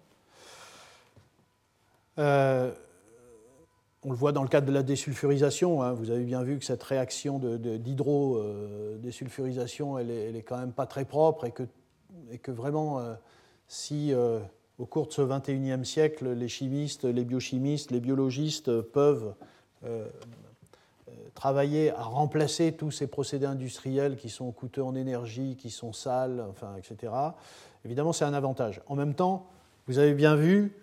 [2.19, 2.71] Euh,
[4.03, 5.81] on le voit dans le cadre de la désulfurisation.
[5.81, 5.93] Hein.
[5.93, 11.05] vous avez bien vu que cette réaction d'hydro-désulfurisation, elle, elle, est quand même pas très
[11.05, 11.63] propre et que,
[12.51, 13.15] vraiment, euh,
[13.67, 14.39] si euh,
[14.77, 19.33] au cours de ce 21e siècle, les chimistes, les biochimistes, les biologistes peuvent
[21.33, 26.43] travailler à remplacer tous ces procédés industriels qui sont coûteux en énergie, qui sont sales,
[26.49, 27.13] enfin, etc.,
[27.85, 28.81] évidemment, c'est un avantage.
[28.87, 29.47] En même temps,
[29.87, 30.75] vous avez bien vu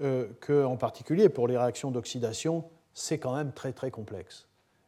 [0.00, 4.46] euh, qu'en particulier pour les réactions d'oxydation, c'est quand même très très complexe.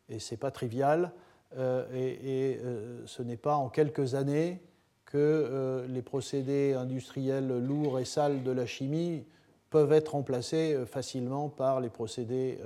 [0.08, 1.12] Et ce n'est pas trivial,
[1.58, 4.60] euh, et, euh, ce n'est pas en quelques années
[5.04, 9.24] que les procédés industriels lourds et sales de la chimie
[9.68, 12.60] peuvent être remplacés facilement par les procédés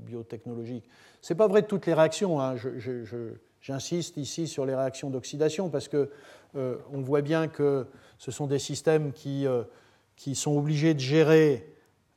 [0.00, 0.88] biotechnologiques.
[1.20, 2.40] Ce n'est pas vrai de toutes les réactions.
[2.40, 2.56] Hein.
[3.60, 7.86] J'insiste ici sur les réactions d'oxydation parce qu'on voit bien que
[8.18, 9.46] ce sont des systèmes qui,
[10.20, 11.74] qui sont obligés de gérer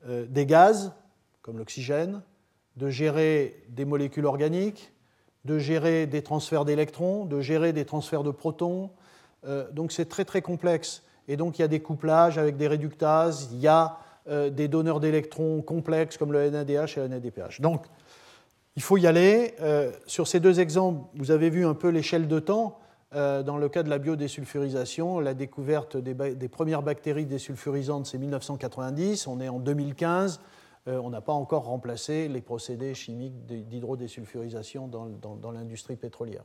[0.09, 0.91] euh, des gaz,
[1.41, 2.21] comme l'oxygène,
[2.75, 4.91] de gérer des molécules organiques,
[5.45, 8.91] de gérer des transferts d'électrons, de gérer des transferts de protons.
[9.71, 11.03] donc c'est très très complexe.
[11.27, 15.01] Et donc il y a des couplages avec des réductases, il y a des donneurs
[15.01, 17.59] d'électrons complexes comme le NADH et le NADPH.
[17.59, 17.85] Donc
[18.75, 19.53] il faut y aller.
[19.61, 22.79] Euh, sur ces deux exemples, vous avez vu un peu l'échelle de temps.
[23.15, 29.27] Euh, dans le cas de la biodésulfurisation, la découverte des, premières bactéries désulfurisantes, c'est 1990.
[29.27, 30.39] On est en 2015.
[30.87, 36.43] Euh, on n'a pas encore remplacé les procédés chimiques d'hydrodésulfurisation dans, dans, l'industrie pétrolière.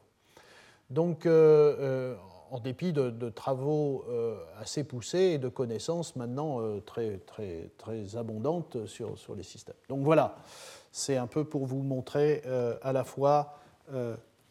[0.90, 4.06] Donc, en dépit de, travaux
[4.58, 9.76] assez poussés et de connaissances maintenant très, très, très abondantes sur les systèmes.
[9.90, 10.36] Donc voilà,
[10.90, 12.42] c'est un peu pour vous montrer
[12.80, 13.58] à la fois